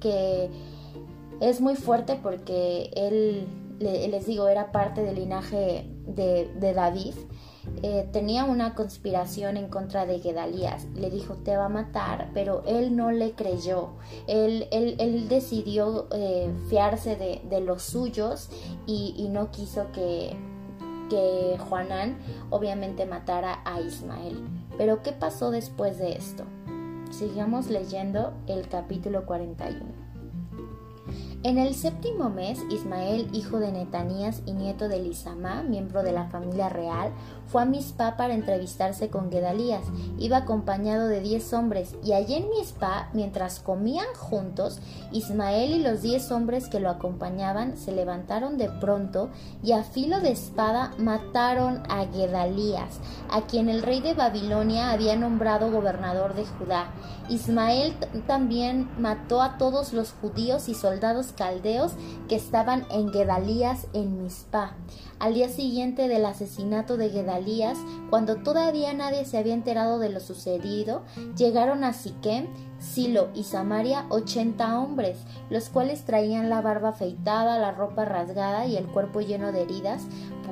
que 0.00 0.50
es 1.40 1.60
muy 1.60 1.74
fuerte 1.74 2.18
porque 2.22 2.90
él, 2.94 3.48
les 3.80 4.26
digo, 4.26 4.48
era 4.48 4.72
parte 4.72 5.02
del 5.02 5.16
linaje 5.16 5.86
de, 6.06 6.72
David. 6.74 7.14
Eh, 7.82 8.08
tenía 8.12 8.44
una 8.44 8.74
conspiración 8.74 9.56
en 9.56 9.68
contra 9.68 10.04
de 10.04 10.18
Gedalías. 10.18 10.86
Le 10.94 11.10
dijo, 11.10 11.36
te 11.36 11.56
va 11.56 11.66
a 11.66 11.68
matar, 11.70 12.30
pero 12.34 12.62
él 12.66 12.94
no 12.94 13.10
le 13.10 13.32
creyó. 13.32 13.90
Él, 14.26 14.68
él, 14.70 15.28
decidió 15.28 16.08
eh, 16.12 16.52
fiarse 16.68 17.16
de, 17.16 17.60
los 17.60 17.82
suyos 17.82 18.50
y, 18.86 19.28
no 19.30 19.50
quiso 19.50 19.90
que, 19.92 20.36
que 21.08 21.56
Juanán 21.68 22.18
obviamente 22.50 23.06
matara 23.06 23.60
a 23.64 23.80
Ismael. 23.80 24.46
Pero 24.76 25.02
¿qué 25.02 25.12
pasó 25.12 25.50
después 25.50 25.98
de 25.98 26.12
esto? 26.12 26.44
Sigamos 27.10 27.68
leyendo 27.70 28.34
el 28.46 28.68
capítulo 28.68 29.26
41. 29.26 29.99
En 31.42 31.56
el 31.56 31.74
séptimo 31.74 32.28
mes, 32.28 32.58
Ismael, 32.68 33.26
hijo 33.32 33.60
de 33.60 33.72
Netanías 33.72 34.42
y 34.44 34.52
nieto 34.52 34.88
de 34.88 35.00
Lisama, 35.00 35.62
miembro 35.62 36.02
de 36.02 36.12
la 36.12 36.26
familia 36.26 36.68
real, 36.68 37.12
fue 37.46 37.62
a 37.62 37.64
Mizpah 37.64 38.18
para 38.18 38.34
entrevistarse 38.34 39.08
con 39.08 39.32
Gedalías. 39.32 39.84
Iba 40.18 40.36
acompañado 40.36 41.08
de 41.08 41.22
diez 41.22 41.54
hombres, 41.54 41.96
y 42.04 42.12
allí 42.12 42.34
en 42.34 42.50
Mizpah, 42.50 43.08
mientras 43.14 43.58
comían 43.60 44.06
juntos, 44.18 44.80
Ismael 45.12 45.70
y 45.70 45.82
los 45.82 46.02
diez 46.02 46.30
hombres 46.30 46.68
que 46.68 46.78
lo 46.78 46.90
acompañaban 46.90 47.78
se 47.78 47.92
levantaron 47.92 48.58
de 48.58 48.68
pronto 48.68 49.30
y 49.62 49.72
a 49.72 49.82
filo 49.82 50.20
de 50.20 50.32
espada 50.32 50.92
mataron 50.98 51.82
a 51.88 52.04
Gedalías, 52.12 53.00
a 53.30 53.46
quien 53.46 53.70
el 53.70 53.80
rey 53.80 54.02
de 54.02 54.12
Babilonia 54.12 54.90
había 54.90 55.16
nombrado 55.16 55.72
gobernador 55.72 56.34
de 56.34 56.44
Judá. 56.44 56.90
Ismael 57.30 57.94
también 58.26 58.90
mató 58.98 59.40
a 59.40 59.56
todos 59.56 59.94
los 59.94 60.12
judíos 60.12 60.68
y 60.68 60.74
soldados 60.74 61.29
caldeos 61.32 61.92
que 62.28 62.36
estaban 62.36 62.86
en 62.90 63.12
Gedalías 63.12 63.86
en 63.92 64.22
Mizpah. 64.22 64.72
Al 65.18 65.34
día 65.34 65.48
siguiente 65.48 66.08
del 66.08 66.24
asesinato 66.24 66.96
de 66.96 67.10
Gedalías, 67.10 67.78
cuando 68.08 68.36
todavía 68.36 68.92
nadie 68.92 69.24
se 69.24 69.38
había 69.38 69.54
enterado 69.54 69.98
de 69.98 70.10
lo 70.10 70.20
sucedido, 70.20 71.02
llegaron 71.36 71.84
a 71.84 71.92
Siquem, 71.92 72.46
Silo 72.80 73.28
y 73.34 73.44
Samaria 73.44 74.06
ochenta 74.08 74.80
hombres, 74.80 75.18
los 75.50 75.68
cuales 75.68 76.04
traían 76.04 76.50
la 76.50 76.60
barba 76.60 76.88
afeitada, 76.88 77.58
la 77.58 77.70
ropa 77.70 78.04
rasgada 78.04 78.66
y 78.66 78.76
el 78.76 78.86
cuerpo 78.86 79.20
lleno 79.20 79.52
de 79.52 79.62
heridas, 79.62 80.02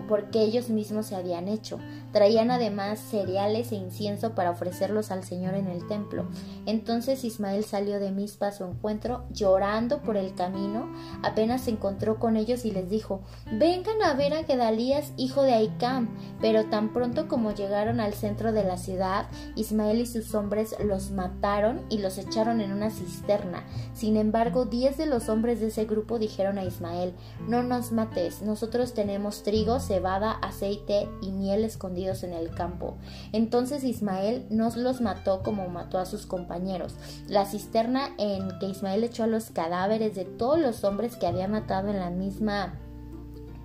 porque 0.08 0.42
ellos 0.42 0.70
mismos 0.70 1.06
se 1.06 1.16
habían 1.16 1.48
hecho. 1.48 1.78
Traían 2.12 2.50
además 2.50 2.98
cereales 2.98 3.72
e 3.72 3.76
incienso 3.76 4.34
para 4.34 4.50
ofrecerlos 4.50 5.10
al 5.10 5.24
Señor 5.24 5.54
en 5.54 5.66
el 5.66 5.86
templo. 5.86 6.26
Entonces 6.66 7.24
Ismael 7.24 7.64
salió 7.64 8.00
de 8.00 8.10
Mizpa 8.10 8.48
a 8.48 8.52
su 8.52 8.64
encuentro, 8.64 9.24
llorando 9.30 10.00
por 10.02 10.16
el 10.16 10.34
camino. 10.34 10.90
Apenas 11.22 11.62
se 11.62 11.72
encontró 11.72 12.18
con 12.18 12.36
ellos 12.36 12.64
y 12.64 12.70
les 12.70 12.88
dijo: 12.88 13.20
Vengan 13.52 14.00
a 14.02 14.14
ver 14.14 14.32
a 14.32 14.44
Gedalías, 14.44 15.12
hijo 15.16 15.42
de 15.42 15.54
Aicam. 15.54 16.08
Pero 16.40 16.66
tan 16.66 16.92
pronto 16.92 17.28
como 17.28 17.52
llegaron 17.52 18.00
al 18.00 18.14
centro 18.14 18.52
de 18.52 18.64
la 18.64 18.78
ciudad, 18.78 19.26
Ismael 19.56 20.00
y 20.00 20.06
sus 20.06 20.34
hombres 20.34 20.76
los 20.82 21.10
mataron 21.10 21.82
y 21.90 21.98
los 21.98 22.17
echaron 22.18 22.60
en 22.60 22.72
una 22.72 22.90
cisterna. 22.90 23.64
Sin 23.94 24.16
embargo, 24.16 24.64
diez 24.64 24.96
de 24.96 25.06
los 25.06 25.28
hombres 25.28 25.60
de 25.60 25.68
ese 25.68 25.84
grupo 25.84 26.18
dijeron 26.18 26.58
a 26.58 26.64
Ismael: 26.64 27.14
No 27.46 27.62
nos 27.62 27.92
mates, 27.92 28.42
nosotros 28.42 28.94
tenemos 28.94 29.42
trigo, 29.42 29.80
cebada, 29.80 30.32
aceite 30.32 31.08
y 31.22 31.30
miel 31.30 31.64
escondidos 31.64 32.22
en 32.22 32.32
el 32.32 32.50
campo. 32.50 32.96
Entonces 33.32 33.84
Ismael 33.84 34.46
no 34.50 34.68
los 34.76 35.00
mató 35.00 35.42
como 35.42 35.68
mató 35.68 35.98
a 35.98 36.06
sus 36.06 36.26
compañeros. 36.26 36.94
La 37.28 37.46
cisterna 37.46 38.10
en 38.18 38.58
que 38.58 38.66
Ismael 38.66 39.04
echó 39.04 39.24
a 39.24 39.28
los 39.28 39.50
cadáveres 39.50 40.14
de 40.14 40.24
todos 40.24 40.58
los 40.58 40.84
hombres 40.84 41.16
que 41.16 41.26
había 41.26 41.48
matado 41.48 41.88
en 41.88 41.98
la 41.98 42.10
misma 42.10 42.74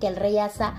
que 0.00 0.08
el 0.08 0.16
rey 0.16 0.38
Asa 0.38 0.74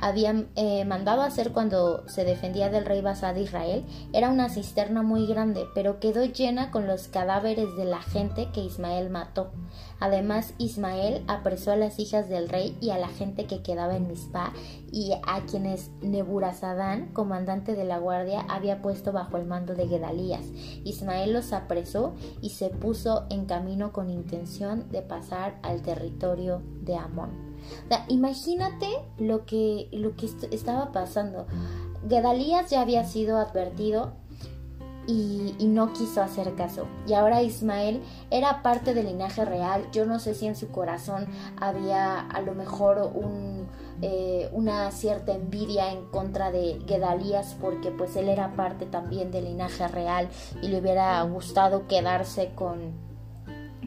había 0.00 0.46
eh, 0.56 0.84
mandado 0.84 1.22
hacer 1.22 1.52
cuando 1.52 2.08
se 2.08 2.24
defendía 2.24 2.70
del 2.70 2.84
rey 2.84 3.00
Basá 3.00 3.32
de 3.32 3.42
Israel 3.42 3.84
era 4.12 4.30
una 4.30 4.48
cisterna 4.48 5.02
muy 5.02 5.26
grande, 5.26 5.66
pero 5.74 6.00
quedó 6.00 6.24
llena 6.24 6.70
con 6.70 6.86
los 6.86 7.08
cadáveres 7.08 7.76
de 7.76 7.84
la 7.84 8.00
gente 8.00 8.48
que 8.52 8.60
Ismael 8.60 9.10
mató. 9.10 9.50
Además, 10.00 10.54
Ismael 10.58 11.24
apresó 11.26 11.72
a 11.72 11.76
las 11.76 11.98
hijas 11.98 12.28
del 12.28 12.48
rey 12.48 12.76
y 12.80 12.90
a 12.90 12.98
la 12.98 13.08
gente 13.08 13.46
que 13.46 13.62
quedaba 13.62 13.96
en 13.96 14.06
Mizpah 14.06 14.52
y 14.92 15.12
a 15.26 15.40
quienes 15.46 15.90
Neburazadán, 16.00 17.12
comandante 17.12 17.74
de 17.74 17.84
la 17.84 17.98
guardia, 17.98 18.42
había 18.48 18.80
puesto 18.80 19.12
bajo 19.12 19.36
el 19.36 19.46
mando 19.46 19.74
de 19.74 19.88
Gedalías. 19.88 20.46
Ismael 20.84 21.32
los 21.32 21.52
apresó 21.52 22.14
y 22.40 22.50
se 22.50 22.70
puso 22.70 23.26
en 23.30 23.46
camino 23.46 23.92
con 23.92 24.10
intención 24.10 24.88
de 24.90 25.02
pasar 25.02 25.58
al 25.62 25.82
territorio 25.82 26.62
de 26.82 26.96
Amón. 26.96 27.47
Imagínate 28.08 28.88
lo 29.18 29.44
que, 29.46 29.88
lo 29.92 30.16
que 30.16 30.26
estaba 30.50 30.92
pasando. 30.92 31.46
Gedalías 32.08 32.70
ya 32.70 32.80
había 32.80 33.04
sido 33.04 33.38
advertido 33.38 34.12
y, 35.08 35.66
no 35.66 35.92
quiso 35.94 36.22
hacer 36.22 36.54
caso. 36.54 36.86
Y 37.06 37.14
ahora 37.14 37.42
Ismael 37.42 38.02
era 38.30 38.62
parte 38.62 38.92
del 38.92 39.06
linaje 39.06 39.44
real. 39.44 39.88
Yo 39.90 40.04
no 40.04 40.18
sé 40.18 40.34
si 40.34 40.46
en 40.46 40.54
su 40.54 40.68
corazón 40.68 41.26
había 41.58 42.20
a 42.20 42.42
lo 42.42 42.54
mejor 42.54 43.10
un, 43.14 43.66
eh, 44.02 44.50
una 44.52 44.90
cierta 44.90 45.32
envidia 45.32 45.90
en 45.92 46.04
contra 46.06 46.52
de 46.52 46.82
Gedalías 46.86 47.56
porque 47.58 47.90
pues 47.90 48.16
él 48.16 48.28
era 48.28 48.54
parte 48.54 48.84
también 48.84 49.30
del 49.30 49.46
linaje 49.46 49.88
real 49.88 50.28
y 50.60 50.68
le 50.68 50.78
hubiera 50.78 51.22
gustado 51.22 51.86
quedarse 51.86 52.52
con, 52.54 52.92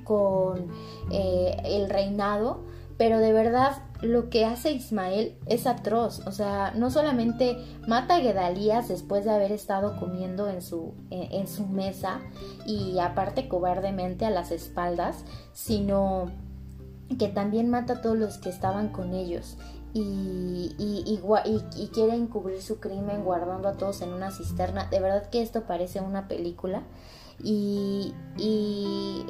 con 0.04 0.72
eh, 1.12 1.56
el 1.66 1.88
reinado 1.88 2.62
pero 3.02 3.18
de 3.18 3.34
verdad 3.34 3.82
lo 4.04 4.30
que 4.30 4.46
hace 4.46 4.74
Ismael 4.74 5.36
es 5.48 5.66
atroz, 5.66 6.22
o 6.28 6.32
sea, 6.32 6.72
no 6.76 6.92
solamente 6.92 7.58
mata 7.88 8.18
a 8.18 8.20
Gedalías 8.20 8.90
después 8.90 9.26
de 9.26 9.32
haber 9.32 9.52
estado 9.52 10.00
comiendo 10.00 10.48
en 10.48 10.62
su, 10.62 10.94
en, 11.10 11.48
su 11.48 11.66
mesa 11.66 12.20
y 12.68 13.00
aparte 13.00 13.48
cobardemente 13.48 14.28
a 14.28 14.30
las 14.30 14.52
espaldas, 14.52 15.26
sino 15.52 16.30
que 17.18 17.28
también 17.28 17.72
mata 17.72 17.94
a 17.94 18.02
todos 18.02 18.20
los 18.20 18.38
que 18.38 18.50
estaban 18.50 18.90
con 18.90 19.16
ellos. 19.16 19.58
Y, 19.96 20.76
y, 20.78 21.20
y, 21.76 21.88
quiere 21.88 22.14
encubrir 22.14 22.62
su 22.62 22.80
crimen 22.80 23.24
guardando 23.24 23.68
a 23.68 23.78
todos 23.78 24.04
en 24.04 24.14
una 24.14 24.30
cisterna. 24.30 24.86
De 24.92 25.00
verdad 25.00 25.28
que 25.32 25.42
esto 25.42 25.64
parece 25.64 26.02
una 26.02 26.28
película. 26.28 26.84
Y, 27.44 28.14
y 28.38 29.26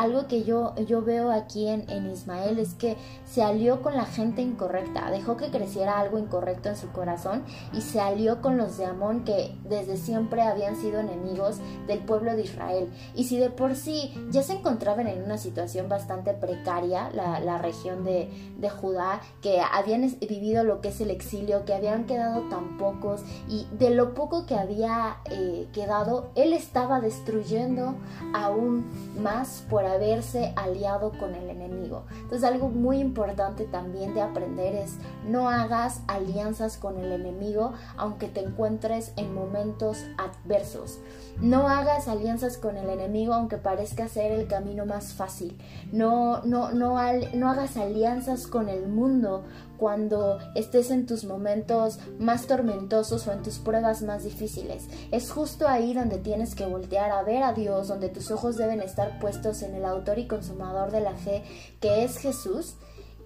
algo 0.00 0.26
que 0.28 0.44
yo, 0.44 0.74
yo 0.86 1.02
veo 1.02 1.30
aquí 1.30 1.68
en, 1.68 1.88
en, 1.90 2.10
Ismael 2.10 2.58
es 2.58 2.72
que 2.72 2.96
se 3.26 3.42
alió 3.42 3.82
con 3.82 3.94
la 3.94 4.06
gente 4.06 4.40
incorrecta, 4.40 5.10
dejó 5.10 5.36
que 5.36 5.50
creciera 5.50 5.98
algo 6.00 6.18
incorrecto 6.18 6.70
en 6.70 6.76
su 6.76 6.90
corazón 6.90 7.44
y 7.74 7.82
se 7.82 8.00
alió 8.00 8.40
con 8.40 8.56
los 8.56 8.78
de 8.78 8.86
Amón 8.86 9.24
que 9.24 9.54
desde 9.68 9.98
siempre 9.98 10.40
habían 10.40 10.76
sido 10.76 11.00
enemigos 11.00 11.58
del 11.86 11.98
pueblo 11.98 12.34
de 12.34 12.44
Israel. 12.44 12.88
Y 13.14 13.24
si 13.24 13.36
de 13.36 13.50
por 13.50 13.76
sí 13.76 14.14
ya 14.30 14.42
se 14.42 14.54
encontraban 14.54 15.06
en 15.06 15.22
una 15.22 15.36
situación 15.36 15.90
bastante 15.90 16.32
precaria, 16.32 17.10
la, 17.12 17.38
la 17.40 17.58
región 17.58 18.02
de, 18.02 18.30
de, 18.56 18.70
Judá, 18.70 19.20
que 19.42 19.60
habían 19.60 20.00
vivido 20.20 20.64
lo 20.64 20.80
que 20.80 20.88
es 20.88 21.00
el 21.02 21.10
exilio, 21.10 21.66
que 21.66 21.74
habían 21.74 22.06
quedado 22.06 22.48
tan 22.48 22.78
pocos 22.78 23.20
y 23.48 23.66
de 23.78 23.90
lo 23.90 24.14
poco 24.14 24.46
que 24.46 24.54
había 24.54 25.18
eh, 25.26 25.68
quedado, 25.74 26.30
él 26.36 26.54
estaba 26.54 27.00
destruyendo 27.00 27.96
aún 28.32 28.86
más 29.20 29.62
por 29.68 29.89
haberse 29.90 30.52
aliado 30.56 31.12
con 31.18 31.34
el 31.34 31.50
enemigo. 31.50 32.04
Entonces 32.10 32.44
algo 32.44 32.68
muy 32.68 32.98
importante 32.98 33.64
también 33.64 34.14
de 34.14 34.22
aprender 34.22 34.74
es 34.74 34.98
no 35.26 35.48
hagas 35.48 36.02
alianzas 36.06 36.76
con 36.76 36.98
el 36.98 37.12
enemigo 37.12 37.72
aunque 37.96 38.28
te 38.28 38.40
encuentres 38.40 39.12
en 39.16 39.34
momentos 39.34 40.04
adversos. 40.18 41.00
No 41.40 41.68
hagas 41.68 42.08
alianzas 42.08 42.56
con 42.56 42.76
el 42.76 42.88
enemigo 42.88 43.34
aunque 43.34 43.56
parezca 43.56 44.08
ser 44.08 44.32
el 44.32 44.46
camino 44.46 44.86
más 44.86 45.14
fácil. 45.14 45.58
No, 45.92 46.42
no, 46.42 46.72
no, 46.72 46.96
no 47.34 47.50
hagas 47.50 47.76
alianzas 47.76 48.46
con 48.46 48.68
el 48.68 48.88
mundo 48.88 49.44
cuando 49.80 50.38
estés 50.54 50.90
en 50.90 51.06
tus 51.06 51.24
momentos 51.24 51.98
más 52.18 52.46
tormentosos 52.46 53.26
o 53.26 53.32
en 53.32 53.42
tus 53.42 53.58
pruebas 53.58 54.02
más 54.02 54.24
difíciles. 54.24 54.86
Es 55.10 55.30
justo 55.30 55.66
ahí 55.66 55.94
donde 55.94 56.18
tienes 56.18 56.54
que 56.54 56.66
voltear 56.66 57.10
a 57.10 57.22
ver 57.22 57.42
a 57.42 57.54
Dios, 57.54 57.88
donde 57.88 58.10
tus 58.10 58.30
ojos 58.30 58.58
deben 58.58 58.82
estar 58.82 59.18
puestos 59.18 59.62
en 59.62 59.74
el 59.74 59.86
autor 59.86 60.18
y 60.18 60.26
consumador 60.26 60.90
de 60.90 61.00
la 61.00 61.14
fe, 61.14 61.44
que 61.80 62.04
es 62.04 62.18
Jesús 62.18 62.76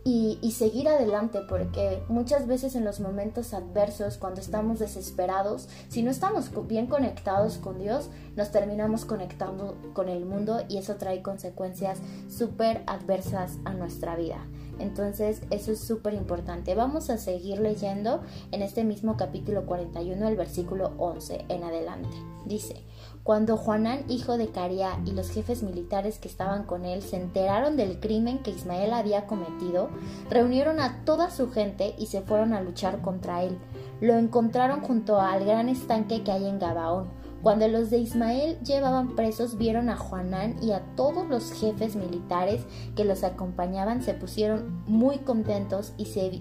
y, 0.04 0.38
seguir 0.52 0.86
adelante, 0.86 1.40
porque 1.48 2.02
muchas 2.08 2.46
veces 2.46 2.76
en 2.76 2.84
los 2.84 3.00
momentos 3.00 3.52
adversos, 3.52 4.18
cuando 4.18 4.40
estamos 4.40 4.78
desesperados, 4.78 5.68
si 5.88 6.02
no 6.04 6.10
estamos 6.12 6.50
bien 6.68 6.86
conectados 6.86 7.56
con 7.56 7.80
Dios, 7.80 8.10
nos 8.36 8.52
terminamos 8.52 9.06
conectando 9.06 9.76
con 9.92 10.08
el 10.08 10.24
mundo 10.24 10.60
y 10.68 10.76
eso 10.76 10.96
trae 10.96 11.20
consecuencias 11.20 11.98
súper 12.28 12.84
adversas 12.86 13.58
a 13.64 13.72
nuestra 13.72 14.14
vida. 14.14 14.46
Entonces, 14.78 15.42
eso 15.50 15.72
es 15.72 15.80
súper 15.80 16.14
importante. 16.14 16.74
Vamos 16.74 17.10
a 17.10 17.18
seguir 17.18 17.60
leyendo 17.60 18.22
en 18.52 18.62
este 18.62 18.84
mismo 18.84 19.16
capítulo 19.16 19.66
41, 19.66 20.28
el 20.28 20.36
versículo 20.36 20.92
11 20.98 21.46
en 21.48 21.64
adelante. 21.64 22.16
Dice, 22.44 22.82
cuando 23.22 23.56
Juanán, 23.56 24.04
hijo 24.08 24.36
de 24.36 24.48
Caria, 24.48 25.00
y 25.06 25.12
los 25.12 25.30
jefes 25.30 25.62
militares 25.62 26.18
que 26.18 26.28
estaban 26.28 26.64
con 26.64 26.84
él 26.84 27.02
se 27.02 27.16
enteraron 27.16 27.76
del 27.76 28.00
crimen 28.00 28.40
que 28.40 28.50
Ismael 28.50 28.92
había 28.92 29.26
cometido, 29.26 29.88
reunieron 30.28 30.80
a 30.80 31.04
toda 31.04 31.30
su 31.30 31.50
gente 31.50 31.94
y 31.98 32.06
se 32.06 32.20
fueron 32.20 32.52
a 32.52 32.60
luchar 32.60 33.00
contra 33.00 33.42
él. 33.42 33.58
Lo 34.00 34.14
encontraron 34.18 34.80
junto 34.82 35.20
al 35.20 35.44
gran 35.44 35.68
estanque 35.68 36.22
que 36.22 36.32
hay 36.32 36.46
en 36.46 36.58
Gabaón 36.58 37.23
cuando 37.44 37.68
los 37.68 37.90
de 37.90 37.98
Ismael 37.98 38.58
llevaban 38.60 39.14
presos, 39.16 39.58
vieron 39.58 39.90
a 39.90 39.98
Juanán 39.98 40.56
y 40.62 40.72
a 40.72 40.80
todos 40.96 41.28
los 41.28 41.52
jefes 41.52 41.94
militares 41.94 42.64
que 42.96 43.04
los 43.04 43.22
acompañaban, 43.22 44.02
se 44.02 44.14
pusieron 44.14 44.82
muy 44.86 45.18
contentos 45.18 45.92
y 45.98 46.06
se, 46.06 46.40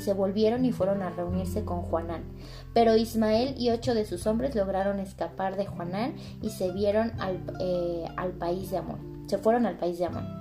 se 0.00 0.12
volvieron 0.12 0.64
y 0.64 0.70
fueron 0.70 1.02
a 1.02 1.10
reunirse 1.10 1.64
con 1.64 1.82
Juanán. 1.82 2.22
Pero 2.72 2.94
Ismael 2.94 3.56
y 3.58 3.70
ocho 3.70 3.94
de 3.94 4.04
sus 4.04 4.28
hombres 4.28 4.54
lograron 4.54 5.00
escapar 5.00 5.56
de 5.56 5.66
Juanán 5.66 6.14
y 6.40 6.50
se 6.50 6.70
vieron 6.70 7.12
al, 7.18 7.42
eh, 7.58 8.04
al 8.16 8.30
país 8.30 8.70
de 8.70 8.78
Amón. 8.78 9.24
Se 9.26 9.38
fueron 9.38 9.66
al 9.66 9.76
país 9.76 9.98
de 9.98 10.04
Amón. 10.04 10.37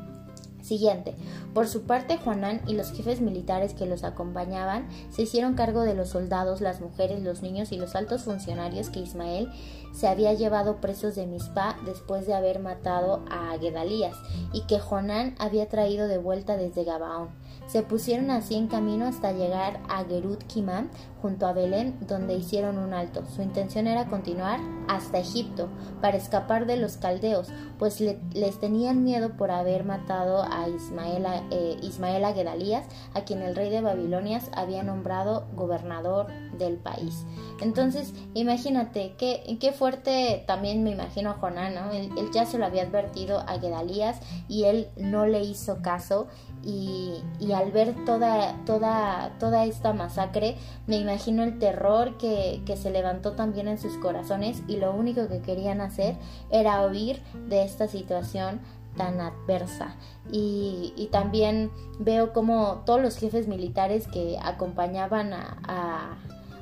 Siguiente. 0.68 1.16
Por 1.54 1.70
su 1.70 1.84
parte, 1.84 2.18
Juanán 2.18 2.62
y 2.68 2.74
los 2.74 2.92
jefes 2.92 3.22
militares 3.22 3.74
que 3.74 3.86
los 3.86 4.04
acompañaban 4.04 4.90
se 5.12 5.22
hicieron 5.22 5.54
cargo 5.54 5.84
de 5.84 5.94
los 5.94 6.10
soldados, 6.10 6.60
las 6.60 6.82
mujeres, 6.82 7.24
los 7.24 7.42
niños 7.42 7.72
y 7.72 7.78
los 7.78 7.96
altos 7.96 8.24
funcionarios 8.24 8.90
que 8.90 9.00
Ismael 9.00 9.50
se 9.94 10.10
había 10.10 10.34
llevado 10.34 10.82
presos 10.82 11.16
de 11.16 11.26
Mizpah 11.26 11.78
después 11.86 12.28
de 12.28 12.34
haber 12.34 12.60
matado 12.60 13.24
a 13.32 13.58
Gedalías 13.58 14.18
y 14.52 14.68
que 14.68 14.78
Juanán 14.78 15.36
había 15.40 15.70
traído 15.70 16.10
de 16.10 16.18
vuelta 16.18 16.58
desde 16.58 16.84
Gabaón. 16.84 17.30
Se 17.68 17.82
pusieron 17.82 18.30
así 18.30 18.56
en 18.56 18.68
camino 18.68 19.06
hasta 19.06 19.32
llegar 19.32 19.80
a 19.88 20.04
Gerut 20.04 20.44
Kimam, 20.44 20.90
junto 21.22 21.48
a 21.48 21.54
Belén, 21.54 21.98
donde 22.08 22.36
hicieron 22.36 22.78
un 22.78 22.94
alto. 22.94 23.24
Su 23.36 23.42
intención 23.42 23.88
era 23.88 24.06
continuar 24.08 24.60
hasta 24.88 25.20
Egipto, 25.20 25.70
para 26.02 26.18
escapar 26.18 26.66
de 26.66 26.78
los 26.78 26.98
caldeos, 26.98 27.50
pues 27.78 28.02
les 28.02 28.60
tenían 28.60 29.04
miedo 29.04 29.36
por 29.36 29.52
haber 29.52 29.84
matado 29.84 30.44
a 30.44 30.68
Ismael, 30.70 31.26
eh, 31.52 31.78
Ismael 31.82 32.26
Gedalías, 32.34 32.86
a 33.14 33.22
quien 33.22 33.42
el 33.42 33.56
rey 33.56 33.70
de 33.70 33.82
Babilonias 33.82 34.50
había 34.54 34.84
nombrado 34.84 35.48
gobernador 35.56 36.28
del 36.58 36.78
país. 36.78 37.26
Entonces, 37.62 38.14
imagínate, 38.34 39.16
qué, 39.18 39.58
qué 39.60 39.72
fuerte 39.72 40.44
también 40.48 40.84
me 40.84 40.92
imagino 40.92 41.32
a 41.32 41.34
Jonás, 41.34 41.74
¿no? 41.74 41.92
Él, 41.92 42.12
ya 42.34 42.46
se 42.46 42.58
lo 42.58 42.66
había 42.66 42.84
advertido 42.84 43.40
a 43.40 43.60
Gedalías 43.60 44.20
y 44.48 44.66
él 44.66 44.90
no 44.98 45.26
le 45.26 45.42
hizo 45.42 45.82
caso 45.82 46.28
y, 46.64 47.24
al 47.54 47.72
ver 47.72 47.94
toda, 48.06 48.56
toda, 48.66 49.38
toda 49.40 49.66
esta 49.66 49.94
masacre, 49.94 50.58
me 50.86 50.98
imagino 51.08 51.44
el 51.44 51.58
terror 51.58 52.18
que, 52.18 52.62
se 52.76 52.92
levantó 52.92 53.32
también 53.32 53.68
en 53.70 53.78
sus 53.78 53.98
corazones 53.98 54.62
y 54.68 54.76
lo 54.76 54.94
único 54.94 55.28
que 55.30 55.40
querían 55.40 55.80
hacer 55.80 56.16
era 56.52 56.86
huir 56.86 57.22
de 57.48 57.64
esta 57.64 57.88
situación 57.88 58.60
tan 58.98 59.22
adversa. 59.22 59.96
Y, 60.32 61.10
también 61.12 61.72
veo 62.00 62.34
como 62.34 62.84
todos 62.86 63.02
los 63.02 63.18
jefes 63.18 63.48
militares 63.48 64.08
que 64.08 64.38
acompañaban 64.44 65.32
a, 65.34 66.18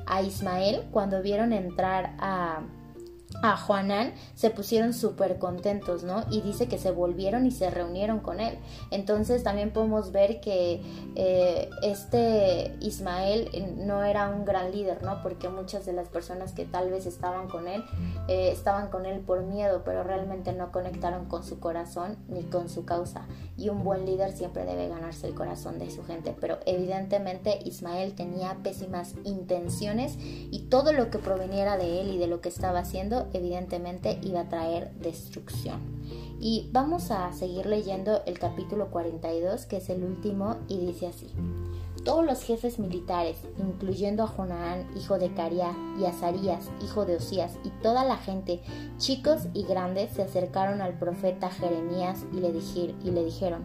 a 0.06 0.22
Ismael 0.22 0.84
cuando 0.92 1.20
vieron 1.22 1.52
entrar 1.52 2.14
a, 2.20 2.60
a 3.42 3.56
Juanán 3.56 4.14
se 4.34 4.50
pusieron 4.50 4.92
súper 4.92 5.38
contentos, 5.38 6.02
¿no? 6.02 6.24
Y 6.30 6.40
dice 6.40 6.68
que 6.68 6.78
se 6.78 6.90
volvieron 6.90 7.46
y 7.46 7.50
se 7.50 7.70
reunieron 7.70 8.20
con 8.20 8.40
él. 8.40 8.58
Entonces 8.90 9.42
también 9.42 9.72
podemos 9.72 10.12
ver 10.12 10.40
que 10.40 10.82
eh, 11.14 11.70
este 11.82 12.76
Ismael 12.80 13.50
no 13.76 14.04
era 14.04 14.28
un 14.28 14.44
gran 14.44 14.72
líder, 14.72 15.02
¿no? 15.02 15.22
Porque 15.22 15.48
muchas 15.48 15.86
de 15.86 15.92
las 15.92 16.08
personas 16.08 16.52
que 16.52 16.64
tal 16.64 16.90
vez 16.90 17.06
estaban 17.06 17.48
con 17.48 17.68
él, 17.68 17.84
eh, 18.28 18.50
estaban 18.52 18.88
con 18.88 19.06
él 19.06 19.20
por 19.20 19.42
miedo, 19.42 19.82
pero 19.84 20.02
realmente 20.02 20.52
no 20.52 20.72
conectaron 20.72 21.26
con 21.26 21.44
su 21.44 21.60
corazón 21.60 22.16
ni 22.28 22.44
con 22.44 22.68
su 22.68 22.84
causa. 22.84 23.26
Y 23.56 23.68
un 23.68 23.84
buen 23.84 24.06
líder 24.06 24.32
siempre 24.32 24.64
debe 24.64 24.88
ganarse 24.88 25.26
el 25.26 25.34
corazón 25.34 25.78
de 25.78 25.90
su 25.90 26.04
gente, 26.04 26.34
pero 26.38 26.58
evidentemente 26.66 27.58
Ismael 27.64 28.14
tenía 28.14 28.58
pésimas 28.62 29.14
intenciones 29.24 30.16
y 30.18 30.66
todo 30.68 30.92
lo 30.92 31.10
que 31.10 31.18
proveniera 31.18 31.76
de 31.76 32.00
él 32.00 32.12
y 32.12 32.18
de 32.18 32.26
lo 32.26 32.40
que 32.40 32.48
estaba 32.48 32.80
haciendo 32.80 33.25
evidentemente 33.32 34.18
iba 34.22 34.40
a 34.40 34.48
traer 34.48 34.92
destrucción. 34.94 35.80
Y 36.40 36.68
vamos 36.72 37.10
a 37.10 37.32
seguir 37.32 37.66
leyendo 37.66 38.22
el 38.26 38.38
capítulo 38.38 38.90
42, 38.90 39.66
que 39.66 39.78
es 39.78 39.88
el 39.88 40.04
último, 40.04 40.56
y 40.68 40.78
dice 40.78 41.06
así. 41.06 41.32
Todos 42.04 42.24
los 42.24 42.42
jefes 42.44 42.78
militares, 42.78 43.36
incluyendo 43.58 44.22
a 44.22 44.28
Jonaán, 44.28 44.86
hijo 44.96 45.18
de 45.18 45.34
Cariá, 45.34 45.74
y 45.98 46.04
a 46.04 46.12
Sarías, 46.12 46.70
hijo 46.84 47.04
de 47.04 47.16
Osías, 47.16 47.58
y 47.64 47.70
toda 47.82 48.04
la 48.04 48.16
gente, 48.16 48.60
chicos 48.98 49.48
y 49.54 49.64
grandes, 49.64 50.12
se 50.12 50.22
acercaron 50.22 50.82
al 50.82 50.98
profeta 50.98 51.50
Jeremías 51.50 52.24
y 52.32 52.36
le, 52.36 52.52
y 53.02 53.10
le 53.10 53.24
dijeron, 53.24 53.64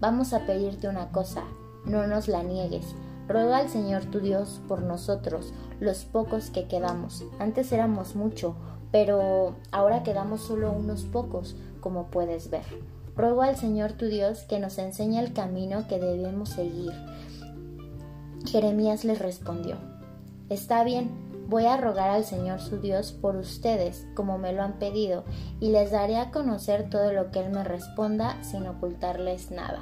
vamos 0.00 0.32
a 0.32 0.46
pedirte 0.46 0.88
una 0.88 1.12
cosa, 1.12 1.44
no 1.84 2.06
nos 2.06 2.28
la 2.28 2.42
niegues. 2.42 2.94
Ruega 3.28 3.58
al 3.58 3.68
Señor 3.68 4.06
tu 4.06 4.20
Dios 4.20 4.60
por 4.68 4.82
nosotros, 4.82 5.52
los 5.78 6.04
pocos 6.04 6.50
que 6.50 6.68
quedamos. 6.68 7.24
Antes 7.38 7.72
éramos 7.72 8.16
mucho, 8.16 8.56
pero 8.92 9.56
ahora 9.72 10.02
quedamos 10.02 10.42
solo 10.42 10.70
unos 10.70 11.02
pocos, 11.04 11.56
como 11.80 12.06
puedes 12.08 12.50
ver. 12.50 12.64
Ruego 13.16 13.42
al 13.42 13.56
Señor 13.56 13.92
tu 13.92 14.06
Dios 14.06 14.42
que 14.42 14.60
nos 14.60 14.78
enseñe 14.78 15.18
el 15.18 15.32
camino 15.32 15.88
que 15.88 15.98
debemos 15.98 16.50
seguir. 16.50 16.92
Jeremías 18.46 19.04
les 19.04 19.18
respondió, 19.18 19.76
Está 20.48 20.84
bien, 20.84 21.10
voy 21.48 21.66
a 21.66 21.76
rogar 21.76 22.10
al 22.10 22.24
Señor 22.24 22.60
su 22.60 22.78
Dios 22.80 23.12
por 23.12 23.36
ustedes, 23.36 24.06
como 24.14 24.38
me 24.38 24.52
lo 24.52 24.62
han 24.62 24.78
pedido, 24.78 25.24
y 25.60 25.70
les 25.70 25.90
daré 25.90 26.16
a 26.16 26.30
conocer 26.30 26.90
todo 26.90 27.12
lo 27.12 27.30
que 27.30 27.40
Él 27.40 27.50
me 27.50 27.64
responda 27.64 28.42
sin 28.42 28.66
ocultarles 28.66 29.50
nada. 29.50 29.80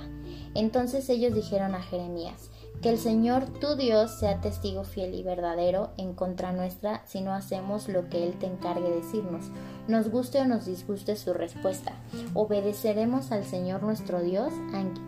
Entonces 0.55 1.09
ellos 1.09 1.35
dijeron 1.35 1.75
a 1.75 1.83
Jeremías, 1.83 2.51
que 2.83 2.89
el 2.89 2.99
Señor 2.99 3.45
tu 3.61 3.77
Dios 3.77 4.19
sea 4.19 4.41
testigo 4.41 4.85
fiel 4.85 5.15
y 5.15 5.23
verdadero 5.23 5.91
en 5.99 6.15
contra 6.15 6.53
nuestra 6.53 7.03
si 7.07 7.21
no 7.21 7.35
hacemos 7.35 7.89
lo 7.89 8.09
que 8.09 8.25
Él 8.27 8.39
te 8.39 8.47
encargue 8.47 8.89
decirnos, 8.91 9.47
nos 9.87 10.09
guste 10.11 10.41
o 10.41 10.47
nos 10.47 10.65
disguste 10.65 11.17
su 11.17 11.35
respuesta. 11.35 11.93
Obedeceremos 12.35 13.33
al 13.33 13.45
Señor 13.45 13.83
nuestro 13.83 14.23
Dios, 14.23 14.53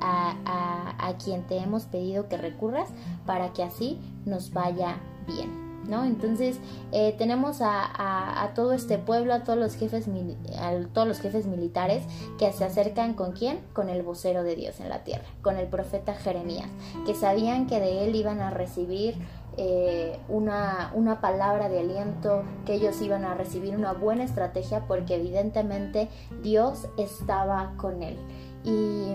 a, 0.01 1.15
quien 1.25 1.47
te 1.47 1.59
hemos 1.59 1.85
pedido 1.85 2.29
que 2.29 2.37
recurras, 2.37 2.89
para 3.27 3.53
que 3.53 3.63
así 3.63 4.01
nos 4.25 4.53
vaya 4.53 4.97
bien. 5.27 5.62
¿No? 5.89 6.05
Entonces 6.05 6.59
eh, 6.93 7.15
tenemos 7.19 7.59
a, 7.61 8.53
todo 8.55 8.73
este 8.73 8.99
pueblo, 8.99 9.35
a 9.35 9.43
todos 9.43 9.59
los 9.59 9.75
jefes, 9.75 10.07
a 10.59 10.73
todos 10.93 11.09
los 11.09 11.21
jefes 11.21 11.47
militares 11.47 12.05
que 12.39 12.53
se 12.53 12.65
acercan 12.65 13.15
con 13.15 13.33
quién, 13.33 13.59
con 13.73 13.89
el 13.89 14.03
vocero 14.03 14.45
de 14.45 14.55
Dios 14.55 14.79
en 14.81 14.89
la 14.89 15.03
tierra, 15.03 15.25
con 15.43 15.57
el 15.57 15.67
profeta 15.67 16.15
Jeremías, 16.15 16.69
que 17.05 17.15
sabían 17.15 17.67
que 17.67 17.81
de 17.81 18.05
él 18.05 18.15
iban 18.15 18.41
a 18.41 18.51
recibir 18.51 19.17
eh, 19.59 20.19
una, 20.29 20.93
una, 20.95 21.21
palabra 21.21 21.69
de 21.69 21.81
aliento, 21.81 22.43
que 22.65 22.75
ellos 22.75 23.03
iban 23.03 23.25
a 23.25 23.35
recibir 23.35 23.77
una 23.77 23.93
buena 23.93 24.25
estrategia 24.25 24.87
porque 24.87 25.17
evidentemente 25.17 26.09
Dios 26.43 26.89
estaba 26.97 27.75
con 27.77 28.03
él. 28.03 28.17
Y 28.65 29.15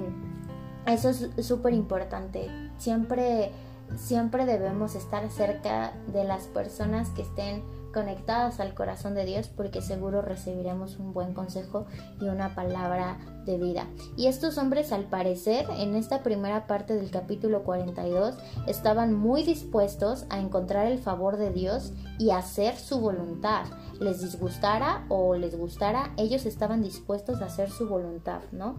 eso 0.85 1.09
es 1.09 1.45
súper 1.45 1.73
importante. 1.73 2.49
Siempre 2.77 3.51
siempre 3.95 4.45
debemos 4.45 4.95
estar 4.95 5.29
cerca 5.29 5.93
de 6.07 6.23
las 6.23 6.47
personas 6.47 7.09
que 7.09 7.21
estén 7.21 7.63
conectadas 7.93 8.59
al 8.59 8.75
corazón 8.75 9.15
de 9.15 9.25
Dios 9.25 9.47
porque 9.47 9.81
seguro 9.81 10.21
recibiremos 10.21 10.97
un 10.97 11.13
buen 11.13 11.33
consejo 11.33 11.87
y 12.21 12.25
una 12.25 12.53
palabra 12.53 13.17
de 13.45 13.57
vida. 13.57 13.87
Y 14.15 14.27
estos 14.27 14.57
hombres 14.57 14.91
al 14.91 15.05
parecer 15.05 15.65
en 15.77 15.95
esta 15.95 16.21
primera 16.21 16.67
parte 16.67 16.95
del 16.95 17.09
capítulo 17.09 17.63
42 17.63 18.35
estaban 18.67 19.13
muy 19.13 19.43
dispuestos 19.43 20.25
a 20.29 20.39
encontrar 20.39 20.85
el 20.85 20.99
favor 20.99 21.37
de 21.37 21.51
Dios 21.51 21.93
y 22.19 22.31
hacer 22.31 22.75
su 22.75 22.99
voluntad. 22.99 23.65
Les 23.99 24.21
disgustara 24.21 25.05
o 25.09 25.35
les 25.35 25.57
gustara, 25.57 26.13
ellos 26.17 26.45
estaban 26.45 26.83
dispuestos 26.83 27.41
a 27.41 27.45
hacer 27.45 27.71
su 27.71 27.87
voluntad, 27.87 28.41
¿no? 28.51 28.75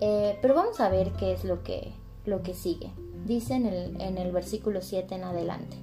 Eh, 0.00 0.38
pero 0.42 0.54
vamos 0.54 0.80
a 0.80 0.88
ver 0.88 1.12
qué 1.12 1.32
es 1.32 1.44
lo 1.44 1.62
que, 1.62 1.94
lo 2.24 2.42
que 2.42 2.54
sigue. 2.54 2.92
Dice 3.24 3.54
en 3.54 3.66
el, 3.66 4.00
en 4.00 4.18
el 4.18 4.32
versículo 4.32 4.82
7 4.82 5.14
en 5.14 5.24
adelante. 5.24 5.76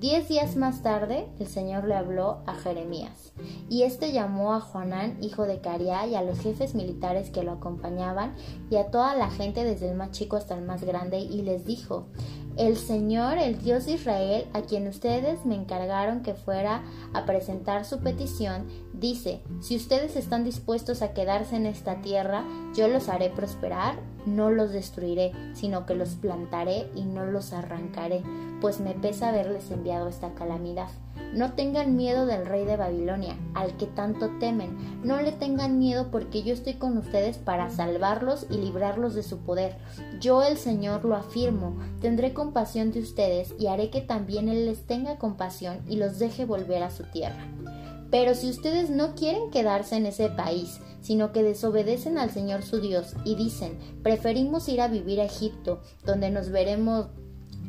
Diez 0.00 0.28
días 0.28 0.56
más 0.56 0.82
tarde, 0.82 1.28
el 1.38 1.46
Señor 1.46 1.84
le 1.84 1.94
habló 1.94 2.40
a 2.46 2.54
Jeremías, 2.54 3.32
y 3.68 3.84
éste 3.84 4.10
llamó 4.10 4.52
a 4.52 4.60
Juanán, 4.60 5.16
hijo 5.20 5.44
de 5.44 5.60
Cariá, 5.60 6.08
y 6.08 6.16
a 6.16 6.22
los 6.22 6.40
jefes 6.40 6.74
militares 6.74 7.30
que 7.30 7.44
lo 7.44 7.52
acompañaban, 7.52 8.34
y 8.68 8.76
a 8.76 8.90
toda 8.90 9.14
la 9.14 9.30
gente, 9.30 9.62
desde 9.62 9.88
el 9.88 9.96
más 9.96 10.10
chico 10.10 10.34
hasta 10.34 10.56
el 10.56 10.64
más 10.64 10.82
grande, 10.82 11.20
y 11.20 11.42
les 11.42 11.64
dijo: 11.64 12.08
El 12.56 12.76
Señor, 12.76 13.38
el 13.38 13.58
Dios 13.58 13.86
de 13.86 13.92
Israel, 13.92 14.46
a 14.52 14.62
quien 14.62 14.86
ustedes 14.86 15.46
me 15.46 15.54
encargaron 15.54 16.22
que 16.22 16.34
fuera 16.34 16.82
a 17.14 17.24
presentar 17.24 17.84
su 17.84 18.00
petición, 18.00 18.66
dice: 18.92 19.42
Si 19.60 19.76
ustedes 19.76 20.16
están 20.16 20.44
dispuestos 20.44 21.00
a 21.00 21.14
quedarse 21.14 21.56
en 21.56 21.66
esta 21.66 22.02
tierra, 22.02 22.44
yo 22.74 22.88
los 22.88 23.08
haré 23.08 23.30
prosperar, 23.30 23.98
no 24.26 24.50
los 24.50 24.70
destruiré, 24.70 25.32
sino 25.54 25.86
que 25.86 25.94
los 25.94 26.10
plantaré 26.10 26.90
y 26.94 27.04
no 27.04 27.24
los 27.24 27.52
arrancaré 27.52 28.22
pues 28.62 28.78
me 28.78 28.94
pesa 28.94 29.30
haberles 29.30 29.72
enviado 29.72 30.08
esta 30.08 30.34
calamidad. 30.34 30.88
No 31.32 31.54
tengan 31.54 31.96
miedo 31.96 32.26
del 32.26 32.44
rey 32.44 32.66
de 32.66 32.76
Babilonia, 32.76 33.38
al 33.54 33.76
que 33.78 33.86
tanto 33.86 34.30
temen. 34.38 35.00
No 35.02 35.20
le 35.22 35.32
tengan 35.32 35.78
miedo 35.78 36.10
porque 36.10 36.42
yo 36.42 36.52
estoy 36.52 36.74
con 36.74 36.98
ustedes 36.98 37.38
para 37.38 37.70
salvarlos 37.70 38.46
y 38.50 38.58
librarlos 38.58 39.14
de 39.14 39.22
su 39.22 39.38
poder. 39.38 39.76
Yo 40.20 40.42
el 40.42 40.58
Señor 40.58 41.04
lo 41.04 41.16
afirmo. 41.16 41.78
Tendré 42.00 42.34
compasión 42.34 42.92
de 42.92 43.00
ustedes 43.00 43.54
y 43.58 43.68
haré 43.68 43.88
que 43.88 44.02
también 44.02 44.48
Él 44.48 44.66
les 44.66 44.86
tenga 44.86 45.16
compasión 45.16 45.80
y 45.88 45.96
los 45.96 46.18
deje 46.18 46.44
volver 46.44 46.82
a 46.82 46.90
su 46.90 47.04
tierra. 47.04 47.46
Pero 48.10 48.34
si 48.34 48.50
ustedes 48.50 48.90
no 48.90 49.14
quieren 49.14 49.50
quedarse 49.50 49.96
en 49.96 50.04
ese 50.04 50.28
país, 50.28 50.80
sino 51.00 51.32
que 51.32 51.42
desobedecen 51.42 52.18
al 52.18 52.30
Señor 52.30 52.62
su 52.62 52.78
Dios 52.78 53.14
y 53.24 53.36
dicen, 53.36 53.78
preferimos 54.02 54.68
ir 54.68 54.82
a 54.82 54.88
vivir 54.88 55.18
a 55.18 55.24
Egipto, 55.24 55.80
donde 56.04 56.30
nos 56.30 56.50
veremos 56.50 57.06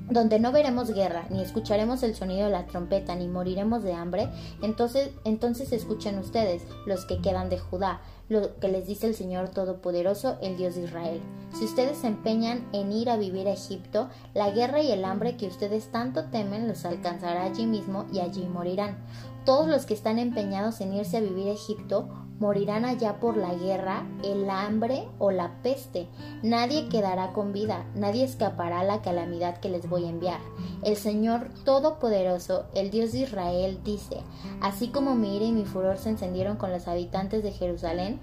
donde 0.09 0.39
no 0.39 0.51
veremos 0.51 0.93
guerra, 0.93 1.25
ni 1.29 1.41
escucharemos 1.41 2.03
el 2.03 2.15
sonido 2.15 2.45
de 2.45 2.51
la 2.51 2.65
trompeta, 2.65 3.15
ni 3.15 3.27
moriremos 3.27 3.83
de 3.83 3.93
hambre, 3.93 4.29
entonces, 4.61 5.11
entonces 5.23 5.71
escuchen 5.71 6.19
ustedes, 6.19 6.63
los 6.85 7.05
que 7.05 7.21
quedan 7.21 7.49
de 7.49 7.59
Judá, 7.59 8.01
lo 8.29 8.57
que 8.59 8.67
les 8.67 8.87
dice 8.87 9.07
el 9.07 9.15
Señor 9.15 9.49
Todopoderoso, 9.49 10.37
el 10.41 10.57
Dios 10.57 10.75
de 10.75 10.83
Israel. 10.83 11.21
Si 11.57 11.65
ustedes 11.65 11.99
se 11.99 12.07
empeñan 12.07 12.67
en 12.73 12.91
ir 12.91 13.09
a 13.09 13.17
vivir 13.17 13.47
a 13.47 13.53
Egipto, 13.53 14.09
la 14.33 14.49
guerra 14.51 14.81
y 14.81 14.91
el 14.91 15.05
hambre 15.05 15.37
que 15.37 15.47
ustedes 15.47 15.91
tanto 15.91 16.25
temen 16.25 16.67
los 16.67 16.85
alcanzará 16.85 17.43
allí 17.43 17.65
mismo 17.65 18.05
y 18.11 18.19
allí 18.19 18.45
morirán. 18.45 18.97
Todos 19.45 19.67
los 19.67 19.85
que 19.85 19.93
están 19.93 20.19
empeñados 20.19 20.79
en 20.79 20.93
irse 20.93 21.17
a 21.17 21.21
vivir 21.21 21.49
a 21.49 21.53
Egipto 21.53 22.07
morirán 22.39 22.85
allá 22.85 23.19
por 23.19 23.35
la 23.35 23.53
guerra, 23.53 24.07
el 24.23 24.49
hambre 24.49 25.07
o 25.19 25.31
la 25.31 25.61
peste. 25.61 26.07
Nadie 26.41 26.87
quedará 26.87 27.33
con 27.33 27.51
vida, 27.51 27.85
nadie 27.93 28.23
escapará 28.23 28.79
a 28.79 28.83
la 28.85 29.01
calamidad 29.01 29.59
que 29.59 29.69
les 29.69 29.89
voy 29.89 30.05
a 30.05 30.09
enviar. 30.09 30.39
El 30.83 30.95
Señor 30.95 31.49
Todopoderoso, 31.65 32.65
el 32.73 32.89
Dios 32.89 33.11
de 33.11 33.19
Israel, 33.19 33.79
dice, 33.83 34.17
así 34.61 34.89
como 34.89 35.15
mi 35.15 35.35
ira 35.35 35.45
y 35.45 35.51
mi 35.51 35.65
furor 35.65 35.97
se 35.97 36.09
encendieron 36.09 36.57
con 36.57 36.71
los 36.71 36.87
habitantes 36.87 37.43
de 37.43 37.51
Jerusalén, 37.51 38.19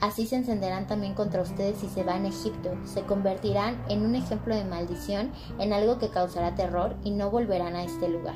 Así 0.00 0.26
se 0.26 0.36
encenderán 0.36 0.86
también 0.86 1.14
contra 1.14 1.42
ustedes 1.42 1.78
si 1.78 1.88
se 1.88 2.02
van 2.02 2.24
a 2.24 2.28
Egipto. 2.28 2.70
Se 2.84 3.02
convertirán 3.02 3.82
en 3.88 4.04
un 4.04 4.16
ejemplo 4.16 4.54
de 4.54 4.64
maldición, 4.64 5.30
en 5.60 5.72
algo 5.72 5.98
que 5.98 6.08
causará 6.08 6.54
terror 6.54 6.96
y 7.04 7.12
no 7.12 7.30
volverán 7.30 7.76
a 7.76 7.84
este 7.84 8.08
lugar. 8.08 8.34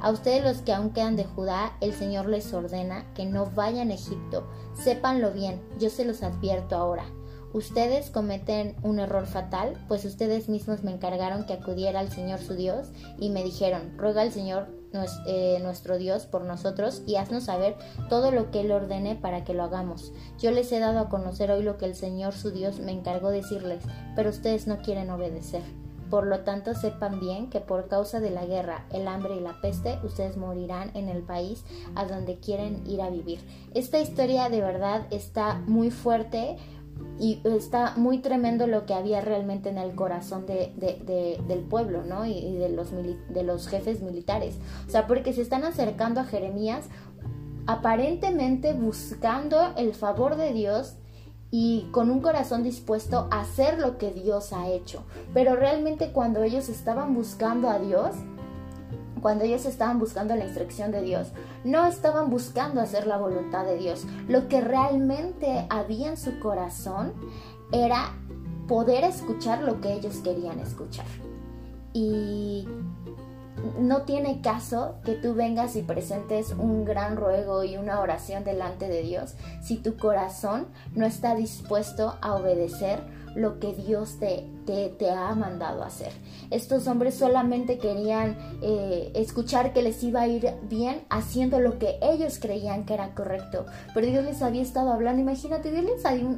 A 0.00 0.10
ustedes 0.10 0.44
los 0.44 0.62
que 0.62 0.72
aún 0.72 0.90
quedan 0.90 1.16
de 1.16 1.24
Judá, 1.24 1.72
el 1.80 1.92
Señor 1.94 2.26
les 2.26 2.52
ordena 2.52 3.12
que 3.14 3.26
no 3.26 3.46
vayan 3.46 3.90
a 3.90 3.94
Egipto. 3.94 4.46
Sépanlo 4.74 5.32
bien, 5.32 5.60
yo 5.78 5.90
se 5.90 6.04
los 6.04 6.22
advierto 6.22 6.76
ahora. 6.76 7.04
Ustedes 7.52 8.10
cometen 8.10 8.76
un 8.84 9.00
error 9.00 9.26
fatal, 9.26 9.84
pues 9.88 10.04
ustedes 10.04 10.48
mismos 10.48 10.84
me 10.84 10.92
encargaron 10.92 11.46
que 11.46 11.54
acudiera 11.54 11.98
al 11.98 12.12
Señor 12.12 12.38
su 12.38 12.54
Dios 12.54 12.88
y 13.18 13.30
me 13.30 13.42
dijeron, 13.42 13.98
ruega 13.98 14.22
al 14.22 14.30
Señor 14.30 14.79
eh, 15.26 15.58
nuestro 15.62 15.98
Dios 15.98 16.26
por 16.26 16.44
nosotros 16.44 17.02
y 17.06 17.16
haznos 17.16 17.44
saber 17.44 17.76
todo 18.08 18.30
lo 18.30 18.50
que 18.50 18.60
Él 18.60 18.72
ordene 18.72 19.16
para 19.16 19.44
que 19.44 19.54
lo 19.54 19.64
hagamos. 19.64 20.12
Yo 20.38 20.50
les 20.50 20.70
he 20.72 20.78
dado 20.78 20.98
a 20.98 21.08
conocer 21.08 21.50
hoy 21.50 21.62
lo 21.62 21.76
que 21.76 21.86
el 21.86 21.94
Señor 21.94 22.34
su 22.34 22.50
Dios 22.50 22.80
me 22.80 22.92
encargó 22.92 23.30
decirles, 23.30 23.82
pero 24.16 24.30
ustedes 24.30 24.66
no 24.66 24.78
quieren 24.78 25.10
obedecer. 25.10 25.62
Por 26.10 26.26
lo 26.26 26.40
tanto, 26.40 26.74
sepan 26.74 27.20
bien 27.20 27.50
que 27.50 27.60
por 27.60 27.86
causa 27.86 28.18
de 28.18 28.30
la 28.30 28.44
guerra, 28.44 28.84
el 28.90 29.06
hambre 29.06 29.36
y 29.36 29.40
la 29.40 29.60
peste, 29.60 29.96
ustedes 30.02 30.36
morirán 30.36 30.90
en 30.94 31.08
el 31.08 31.22
país 31.22 31.64
a 31.94 32.04
donde 32.04 32.40
quieren 32.40 32.82
ir 32.84 33.00
a 33.00 33.10
vivir. 33.10 33.38
Esta 33.74 34.00
historia 34.00 34.48
de 34.48 34.60
verdad 34.60 35.06
está 35.10 35.62
muy 35.68 35.92
fuerte 35.92 36.56
y 37.18 37.40
está 37.44 37.94
muy 37.96 38.18
tremendo 38.18 38.66
lo 38.66 38.86
que 38.86 38.94
había 38.94 39.20
realmente 39.20 39.68
en 39.68 39.78
el 39.78 39.94
corazón 39.94 40.46
de, 40.46 40.72
del 41.46 41.60
pueblo, 41.60 42.02
¿no? 42.02 42.24
Y, 42.24 42.56
de, 42.56 42.70
los 42.70 42.90
de 42.92 43.42
los 43.42 43.68
jefes 43.68 44.02
militares. 44.02 44.56
O 44.86 44.90
sea, 44.90 45.06
porque 45.06 45.32
se 45.32 45.42
están 45.42 45.64
acercando 45.64 46.20
a 46.20 46.24
Jeremías 46.24 46.88
aparentemente 47.66 48.72
buscando 48.72 49.74
el 49.76 49.94
favor 49.94 50.36
de 50.36 50.52
Dios 50.52 50.96
y 51.50 51.88
con 51.90 52.10
un 52.10 52.20
corazón 52.20 52.62
dispuesto 52.62 53.28
a 53.30 53.40
hacer 53.40 53.78
lo 53.78 53.98
que 53.98 54.12
Dios 54.12 54.52
ha 54.52 54.68
hecho. 54.68 55.04
Pero 55.34 55.56
realmente 55.56 56.12
cuando 56.12 56.42
ellos 56.42 56.68
estaban 56.68 57.14
buscando 57.14 57.68
a 57.68 57.78
Dios, 57.78 58.14
cuando 59.20 59.44
ellos 59.44 59.64
estaban 59.66 59.98
buscando 59.98 60.34
la 60.36 60.44
instrucción 60.44 60.90
de 60.90 61.02
Dios, 61.02 61.28
no 61.64 61.86
estaban 61.86 62.30
buscando 62.30 62.80
hacer 62.80 63.06
la 63.06 63.18
voluntad 63.18 63.64
de 63.64 63.76
Dios. 63.76 64.04
Lo 64.28 64.48
que 64.48 64.60
realmente 64.60 65.66
había 65.70 66.08
en 66.08 66.16
su 66.16 66.38
corazón 66.40 67.12
era 67.72 68.12
poder 68.68 69.04
escuchar 69.04 69.62
lo 69.62 69.80
que 69.80 69.92
ellos 69.92 70.16
querían 70.18 70.60
escuchar. 70.60 71.06
Y 71.92 72.68
no 73.78 74.02
tiene 74.02 74.40
caso 74.40 74.96
que 75.04 75.14
tú 75.14 75.34
vengas 75.34 75.76
y 75.76 75.82
presentes 75.82 76.52
un 76.52 76.84
gran 76.84 77.16
ruego 77.16 77.64
y 77.64 77.76
una 77.76 78.00
oración 78.00 78.44
delante 78.44 78.88
de 78.88 79.02
Dios 79.02 79.34
si 79.62 79.76
tu 79.76 79.96
corazón 79.96 80.68
no 80.94 81.04
está 81.04 81.34
dispuesto 81.34 82.16
a 82.22 82.34
obedecer 82.34 83.02
lo 83.34 83.58
que 83.58 83.74
Dios 83.74 84.18
te, 84.18 84.46
te, 84.66 85.10
ha 85.10 85.34
mandado 85.34 85.82
hacer. 85.82 86.12
Estos 86.50 86.86
hombres 86.86 87.14
solamente 87.14 87.78
querían 87.78 88.36
eh, 88.62 89.10
escuchar 89.14 89.72
que 89.72 89.82
les 89.82 90.02
iba 90.02 90.22
a 90.22 90.28
ir 90.28 90.54
bien 90.68 91.02
haciendo 91.10 91.60
lo 91.60 91.78
que 91.78 91.98
ellos 92.02 92.38
creían 92.40 92.84
que 92.84 92.94
era 92.94 93.14
correcto. 93.14 93.66
Pero 93.94 94.06
Dios 94.06 94.24
les 94.24 94.42
había 94.42 94.62
estado 94.62 94.92
hablando. 94.92 95.20
Imagínate, 95.20 95.70
Dios 95.70 95.84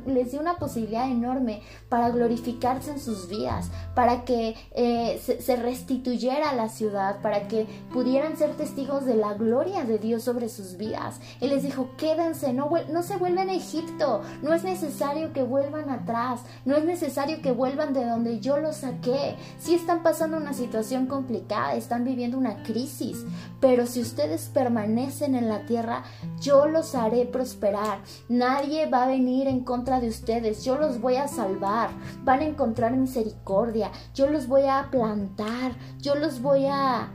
les, 0.06 0.30
dio 0.30 0.40
una 0.40 0.56
posibilidad 0.56 1.10
enorme 1.10 1.62
para 1.88 2.10
glorificarse 2.10 2.90
en 2.90 3.00
sus 3.00 3.28
vidas, 3.28 3.70
para 3.94 4.24
que 4.24 4.54
eh, 4.72 5.20
se, 5.22 5.56
restituyera 5.56 6.52
la 6.54 6.68
ciudad, 6.68 7.20
para 7.20 7.48
que 7.48 7.66
pudieran 7.92 8.36
ser 8.36 8.54
testigos 8.56 9.04
de 9.04 9.16
la 9.16 9.34
gloria 9.34 9.84
de 9.84 9.98
Dios 9.98 10.22
sobre 10.22 10.48
sus 10.48 10.76
vidas. 10.76 11.20
Él 11.40 11.50
les 11.50 11.62
dijo, 11.62 11.90
quédense, 11.96 12.52
no, 12.52 12.70
se 13.02 13.16
vuelvan 13.16 13.50
a 13.50 13.54
Egipto, 13.54 14.22
no 14.42 14.54
es 14.54 14.64
necesario 14.64 15.32
que 15.32 15.42
vuelvan 15.42 15.90
atrás, 15.90 16.40
necesario 16.84 17.42
que 17.42 17.52
vuelvan 17.52 17.92
de 17.92 18.04
donde 18.04 18.22
donde 18.22 18.40
yo 18.40 18.58
los 18.58 18.76
saqué. 18.76 19.36
Si 19.58 19.74
están 19.74 20.02
pasando 20.02 20.36
una 20.36 20.52
situación 20.52 21.06
complicada, 21.06 21.74
están 21.74 22.04
viviendo 22.04 22.38
una 22.38 22.62
crisis, 22.62 23.24
pero 23.60 23.86
si 23.86 24.00
ustedes 24.00 24.50
permanecen 24.52 25.34
en 25.34 25.48
la 25.48 25.66
tierra, 25.66 26.04
yo 26.40 26.66
los 26.66 26.94
haré 26.94 27.24
prosperar. 27.24 27.98
Nadie 28.28 28.86
va 28.86 29.04
a 29.04 29.08
venir 29.08 29.48
en 29.48 29.64
contra 29.64 30.00
de 30.00 30.08
ustedes. 30.08 30.64
Yo 30.64 30.76
los 30.76 31.00
voy 31.00 31.16
a 31.16 31.28
salvar. 31.28 31.90
Van 32.24 32.40
a 32.40 32.44
encontrar 32.44 32.92
misericordia. 32.92 33.90
Yo 34.14 34.28
los 34.28 34.46
voy 34.46 34.62
a 34.62 34.88
plantar. 34.90 35.72
Yo 35.98 36.14
los 36.14 36.40
voy 36.42 36.66
a 36.66 37.10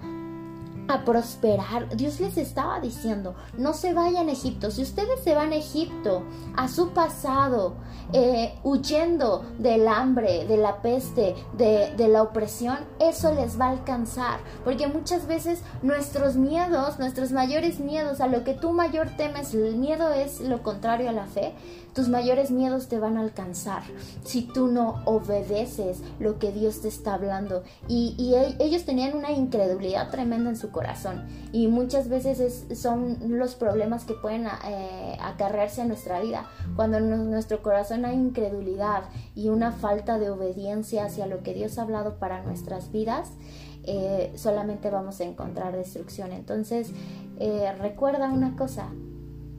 a 0.88 1.04
prosperar. 1.04 1.95
Dios 1.95 2.19
les 2.19 2.38
estaba 2.38 2.80
diciendo, 2.80 3.36
no 3.58 3.73
se 3.73 3.93
vayan 3.93 4.30
a 4.30 4.32
Egipto. 4.32 4.71
Si 4.71 4.82
ustedes 4.82 5.21
se 5.23 5.36
van 5.36 5.52
a 5.52 5.56
Egipto, 5.56 6.23
a 6.56 6.67
su 6.67 6.89
pasado, 6.89 7.76
eh, 8.13 8.54
huyendo 8.63 9.45
del 9.60 9.88
hambre, 9.88 10.45
de 10.45 10.58
la 10.58 10.82
peste, 10.82 11.36
de, 11.58 12.08
la 12.08 12.23
opresión, 12.23 12.78
eso 13.00 13.34
les 13.34 13.60
va 13.60 13.65
a 13.65 13.71
alcanzar. 13.71 14.39
Porque 14.63 14.88
muchas 14.88 15.28
veces 15.28 15.62
nuestros 15.82 16.36
miedos, 16.36 17.00
nuestros 17.00 17.32
mayores 17.32 17.80
miedos, 17.80 18.21
a 18.21 18.28
lo 18.28 18.43
que 18.43 18.54
tú 18.54 18.71
mayor 18.71 19.10
temes, 19.17 19.54
el 19.54 19.76
miedo 19.76 20.13
es 20.13 20.39
lo 20.39 20.63
contrario 20.63 21.10
a 21.10 21.13
la 21.13 21.26
fe, 21.26 21.54
tus 21.93 22.08
mayores 22.08 22.52
miedos 22.52 22.88
te 22.88 23.00
van 23.00 23.17
a 23.17 23.21
alcanzar 23.21 23.82
si 24.23 24.43
tú 24.43 24.67
no 24.67 25.02
obedeces 25.06 26.02
lo 26.19 26.38
que 26.38 26.52
Dios 26.52 26.82
te 26.82 26.88
está 26.88 27.15
hablando. 27.15 27.63
Y, 27.88 28.15
y 28.17 28.36
ellos 28.63 28.86
tenían 28.86 29.17
una 29.17 29.32
incredulidad 29.32 30.10
tremenda 30.12 30.50
en 30.50 30.56
su 30.56 30.69
corazón. 30.78 31.24
Y 31.52 31.68
muchas 31.70 32.08
veces 32.08 32.68
son 32.80 33.18
los 33.30 33.56
problemas 33.56 34.06
que 34.06 34.13
pueden 34.13 34.46
eh, 34.46 35.18
acarrearse 35.20 35.82
a 35.82 35.86
nuestra 35.86 36.22
vida. 36.22 36.46
Cuando 36.76 36.98
en 36.98 37.32
nuestro 37.32 37.63
corazón 37.63 38.06
hay 38.06 38.16
incredulidad 38.16 39.06
y 39.34 39.49
una 39.49 39.72
falta 39.72 40.20
de 40.20 40.30
obediencia 40.30 41.06
hacia 41.06 41.26
lo 41.26 41.41
que 41.41 41.56
Dios 41.56 41.80
ha 41.80 41.82
hablado 41.82 42.20
para 42.20 42.43
nuestras 42.43 42.91
vidas, 42.91 43.32
eh, 43.86 44.32
solamente 44.36 44.91
vamos 44.91 45.20
a 45.20 45.24
encontrar 45.24 45.76
destrucción. 45.76 46.32
Entonces, 46.32 46.91
eh, 47.39 47.74
recuerda 47.80 48.30
una 48.30 48.56
cosa, 48.56 48.89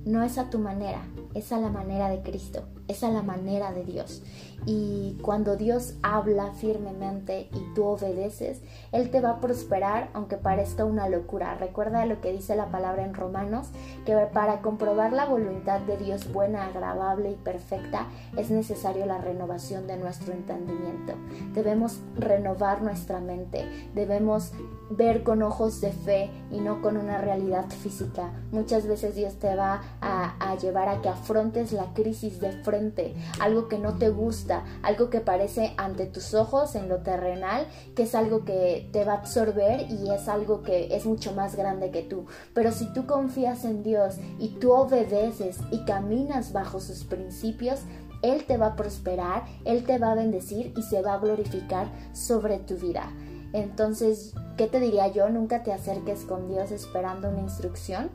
no 0.05 0.23
es 0.23 0.39
a 0.39 0.51
tu 0.51 0.61
manera, 0.61 1.03
es 1.35 1.53
a 1.53 1.59
la 1.59 1.69
manera 1.69 2.09
de 2.09 2.23
Cristo, 2.23 2.65
es 2.89 3.05
a 3.05 3.11
la 3.11 3.23
manera 3.23 3.73
de 3.73 3.85
Dios. 3.85 4.23
Y 4.67 5.17
cuando 5.23 5.57
Dios 5.57 5.95
habla 6.03 6.53
firmemente 6.53 7.49
y 7.53 7.75
tú 7.75 7.85
obedeces, 7.85 8.61
Él 8.93 9.11
te 9.11 9.21
va 9.21 9.31
a 9.31 9.41
prosperar 9.41 10.11
aunque 10.15 10.37
parezca 10.37 10.85
una 10.85 11.09
locura. 11.09 11.55
Recuerda 11.55 12.05
lo 12.07 12.21
que 12.21 12.33
dice 12.33 12.57
la 12.57 12.71
palabra 12.71 13.05
en 13.05 13.15
Romanos, 13.15 13.69
que 14.05 14.15
para 14.33 14.61
comprobar 14.61 15.13
la 15.13 15.27
voluntad 15.27 15.81
de 15.81 15.97
Dios 15.97 16.33
buena, 16.33 16.67
agradable 16.67 17.31
y 17.31 17.37
perfecta 17.37 18.09
es 18.37 18.51
necesario 18.51 19.07
la 19.07 19.19
renovación 19.19 19.87
de 19.87 19.97
nuestro 19.97 20.33
entendimiento. 20.33 21.15
Debemos 21.55 22.01
renovar 22.17 22.83
nuestra 22.83 23.21
mente, 23.21 23.65
debemos 23.95 24.53
ver 24.91 25.23
con 25.23 25.43
ojos 25.43 25.81
de 25.81 25.93
fe 25.93 26.31
y 26.51 26.61
no 26.61 26.83
con 26.83 26.97
una 26.97 27.19
realidad 27.19 27.67
física. 27.71 28.31
Muchas 28.53 28.87
veces 28.87 29.15
Dios 29.15 29.35
te 29.39 29.55
va 29.55 29.83
a, 30.01 30.57
llevar 30.61 30.89
a 30.89 31.01
que 31.01 31.09
afrontes 31.19 31.73
la 31.73 31.93
crisis 31.95 32.41
de 32.41 32.53
frente, 32.63 33.15
algo 33.41 33.69
que 33.69 33.79
no 33.79 33.95
te 33.95 34.09
gusta, 34.09 34.65
algo 34.83 35.11
que 35.11 35.21
parece 35.21 35.75
ante 35.77 36.07
tus 36.07 36.35
ojos 36.35 36.75
en 36.75 36.89
lo 36.89 36.99
terrenal, 36.99 37.67
que 37.95 38.05
es 38.05 38.15
algo 38.15 38.45
que 38.45 38.89
te 38.93 39.05
va 39.05 39.15
a 39.15 39.17
absorber 39.19 39.91
y 39.91 40.11
es 40.11 40.29
algo 40.29 40.63
que 40.63 40.95
es 40.95 41.07
mucho 41.07 41.33
más 41.33 41.57
grande 41.57 41.91
que 41.91 42.03
tú. 42.03 42.27
Pero 42.55 42.73
si 42.73 42.93
tú 42.93 43.07
confías 43.07 43.65
en 43.65 43.83
Dios 43.83 44.17
y 44.39 44.51
tú 44.61 44.73
obedeces 44.73 45.59
y 45.71 45.85
caminas 45.85 46.53
bajo 46.53 46.81
sus 46.81 47.05
principios, 47.05 47.81
Él 48.23 48.45
te 48.45 48.57
va 48.57 48.69
a 48.69 48.77
prosperar, 48.77 49.45
Él 49.65 49.85
te 49.85 49.99
va 49.99 50.13
a 50.13 50.17
bendecir 50.17 50.73
y 50.77 50.83
se 50.83 51.03
va 51.03 51.15
a 51.15 51.19
glorificar 51.19 51.89
sobre 52.13 52.59
tu 52.59 52.77
vida. 52.77 53.13
Entonces, 53.53 54.35
¿qué 54.57 54.67
te 54.67 54.81
diría 54.81 55.09
yo? 55.09 55.29
Nunca 55.29 55.63
te 55.63 55.73
acerques 55.73 56.21
con 56.21 56.49
Dios 56.49 56.71
esperando 56.71 57.31
una 57.31 57.41
instrucción 57.41 58.11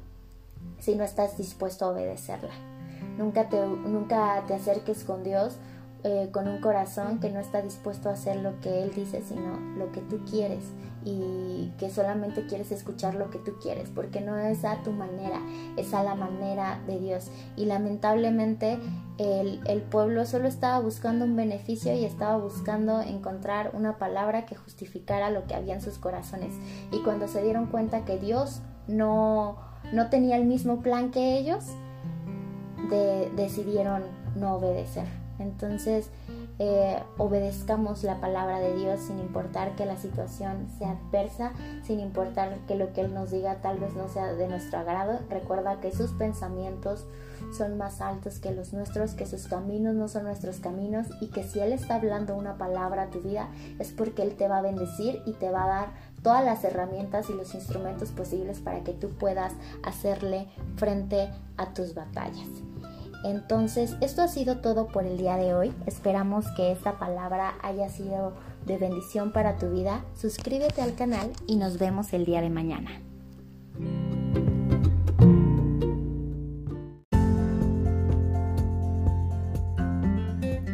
si 0.79 0.95
no 0.95 1.03
estás 1.03 1.37
dispuesto 1.37 1.85
a 1.85 1.89
obedecerla. 1.89 2.72
Nunca 3.17 3.49
te, 3.49 3.65
nunca 3.65 4.43
te 4.47 4.55
acerques 4.55 5.03
con 5.03 5.23
Dios 5.23 5.57
eh, 6.05 6.31
con 6.33 6.49
un 6.49 6.59
corazón 6.59 7.21
que 7.21 7.29
no 7.29 7.39
está 7.39 7.61
dispuesto 7.61 8.09
a 8.09 8.11
hacer 8.11 8.35
lo 8.41 8.59
que 8.59 8.83
Él 8.83 8.91
dice, 8.93 9.21
sino 9.21 9.57
lo 9.77 9.93
que 9.93 10.01
tú 10.01 10.19
quieres 10.29 10.65
y 11.05 11.71
que 11.77 11.89
solamente 11.89 12.45
quieres 12.45 12.73
escuchar 12.73 13.15
lo 13.15 13.29
que 13.29 13.39
tú 13.39 13.53
quieres, 13.61 13.89
porque 13.89 14.19
no 14.19 14.37
es 14.37 14.65
a 14.65 14.83
tu 14.83 14.91
manera, 14.91 15.39
es 15.77 15.93
a 15.93 16.03
la 16.03 16.15
manera 16.15 16.81
de 16.87 16.99
Dios. 16.99 17.31
Y 17.55 17.67
lamentablemente 17.67 18.79
el, 19.17 19.61
el 19.65 19.81
pueblo 19.81 20.25
solo 20.25 20.49
estaba 20.49 20.77
buscando 20.81 21.23
un 21.23 21.37
beneficio 21.37 21.93
y 21.93 22.03
estaba 22.03 22.35
buscando 22.35 22.99
encontrar 23.01 23.71
una 23.73 23.97
palabra 23.97 24.45
que 24.45 24.55
justificara 24.55 25.29
lo 25.29 25.47
que 25.47 25.55
había 25.55 25.73
en 25.73 25.81
sus 25.81 25.99
corazones. 25.99 26.53
Y 26.91 26.99
cuando 27.03 27.29
se 27.29 27.41
dieron 27.41 27.67
cuenta 27.67 28.03
que 28.03 28.17
Dios 28.17 28.61
no, 28.89 29.55
no 29.93 30.09
tenía 30.09 30.35
el 30.35 30.43
mismo 30.43 30.81
plan 30.81 31.11
que 31.11 31.37
ellos, 31.37 31.63
decidieron 33.35 34.03
no 34.35 34.55
obedecer. 34.55 35.05
Entonces, 35.39 36.09
eh, 36.59 37.01
obedezcamos 37.17 38.03
la 38.03 38.21
palabra 38.21 38.59
de 38.59 38.75
Dios 38.75 38.99
sin 39.01 39.19
importar 39.19 39.75
que 39.75 39.85
la 39.85 39.97
situación 39.97 40.67
sea 40.77 40.91
adversa, 40.91 41.53
sin 41.83 41.99
importar 41.99 42.59
que 42.67 42.75
lo 42.75 42.93
que 42.93 43.01
Él 43.01 43.13
nos 43.13 43.31
diga 43.31 43.55
tal 43.55 43.79
vez 43.79 43.95
no 43.95 44.07
sea 44.07 44.33
de 44.33 44.47
nuestro 44.47 44.79
agrado. 44.79 45.19
Recuerda 45.29 45.79
que 45.79 45.91
sus 45.91 46.11
pensamientos 46.11 47.05
son 47.57 47.77
más 47.77 48.01
altos 48.01 48.39
que 48.39 48.51
los 48.51 48.73
nuestros, 48.73 49.13
que 49.15 49.25
sus 49.25 49.47
caminos 49.47 49.95
no 49.95 50.07
son 50.07 50.23
nuestros 50.23 50.59
caminos 50.59 51.07
y 51.19 51.29
que 51.29 51.43
si 51.43 51.59
Él 51.59 51.73
está 51.73 51.95
hablando 51.95 52.35
una 52.35 52.57
palabra 52.57 53.03
a 53.03 53.09
tu 53.09 53.19
vida 53.21 53.49
es 53.79 53.91
porque 53.91 54.21
Él 54.21 54.35
te 54.35 54.47
va 54.47 54.59
a 54.59 54.61
bendecir 54.61 55.21
y 55.25 55.33
te 55.33 55.49
va 55.49 55.63
a 55.63 55.67
dar 55.67 56.12
todas 56.23 56.43
las 56.43 56.63
herramientas 56.63 57.29
y 57.29 57.33
los 57.33 57.53
instrumentos 57.53 58.11
posibles 58.11 58.59
para 58.59 58.83
que 58.83 58.93
tú 58.93 59.09
puedas 59.09 59.53
hacerle 59.83 60.47
frente 60.77 61.29
a 61.57 61.73
tus 61.73 61.93
batallas. 61.93 62.47
Entonces, 63.23 63.95
esto 64.01 64.21
ha 64.21 64.27
sido 64.27 64.57
todo 64.57 64.87
por 64.87 65.05
el 65.05 65.17
día 65.17 65.37
de 65.37 65.53
hoy. 65.53 65.73
Esperamos 65.85 66.45
que 66.57 66.71
esta 66.71 66.99
palabra 66.99 67.53
haya 67.61 67.89
sido 67.89 68.33
de 68.65 68.77
bendición 68.77 69.31
para 69.31 69.57
tu 69.57 69.69
vida. 69.69 70.03
Suscríbete 70.15 70.81
al 70.81 70.95
canal 70.95 71.31
y 71.47 71.55
nos 71.55 71.77
vemos 71.77 72.11
el 72.13 72.25
día 72.25 72.41
de 72.41 72.49
mañana. 72.49 73.01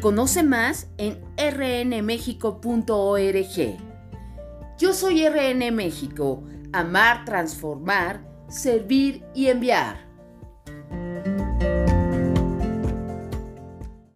Conoce 0.02 0.44
más 0.44 0.88
en 0.98 1.20
rnmexico.org. 1.38 3.89
Yo 4.80 4.94
soy 4.94 5.28
RN 5.28 5.76
México, 5.76 6.42
amar, 6.72 7.26
transformar, 7.26 8.26
servir 8.48 9.26
y 9.36 9.48
enviar. 9.48 10.09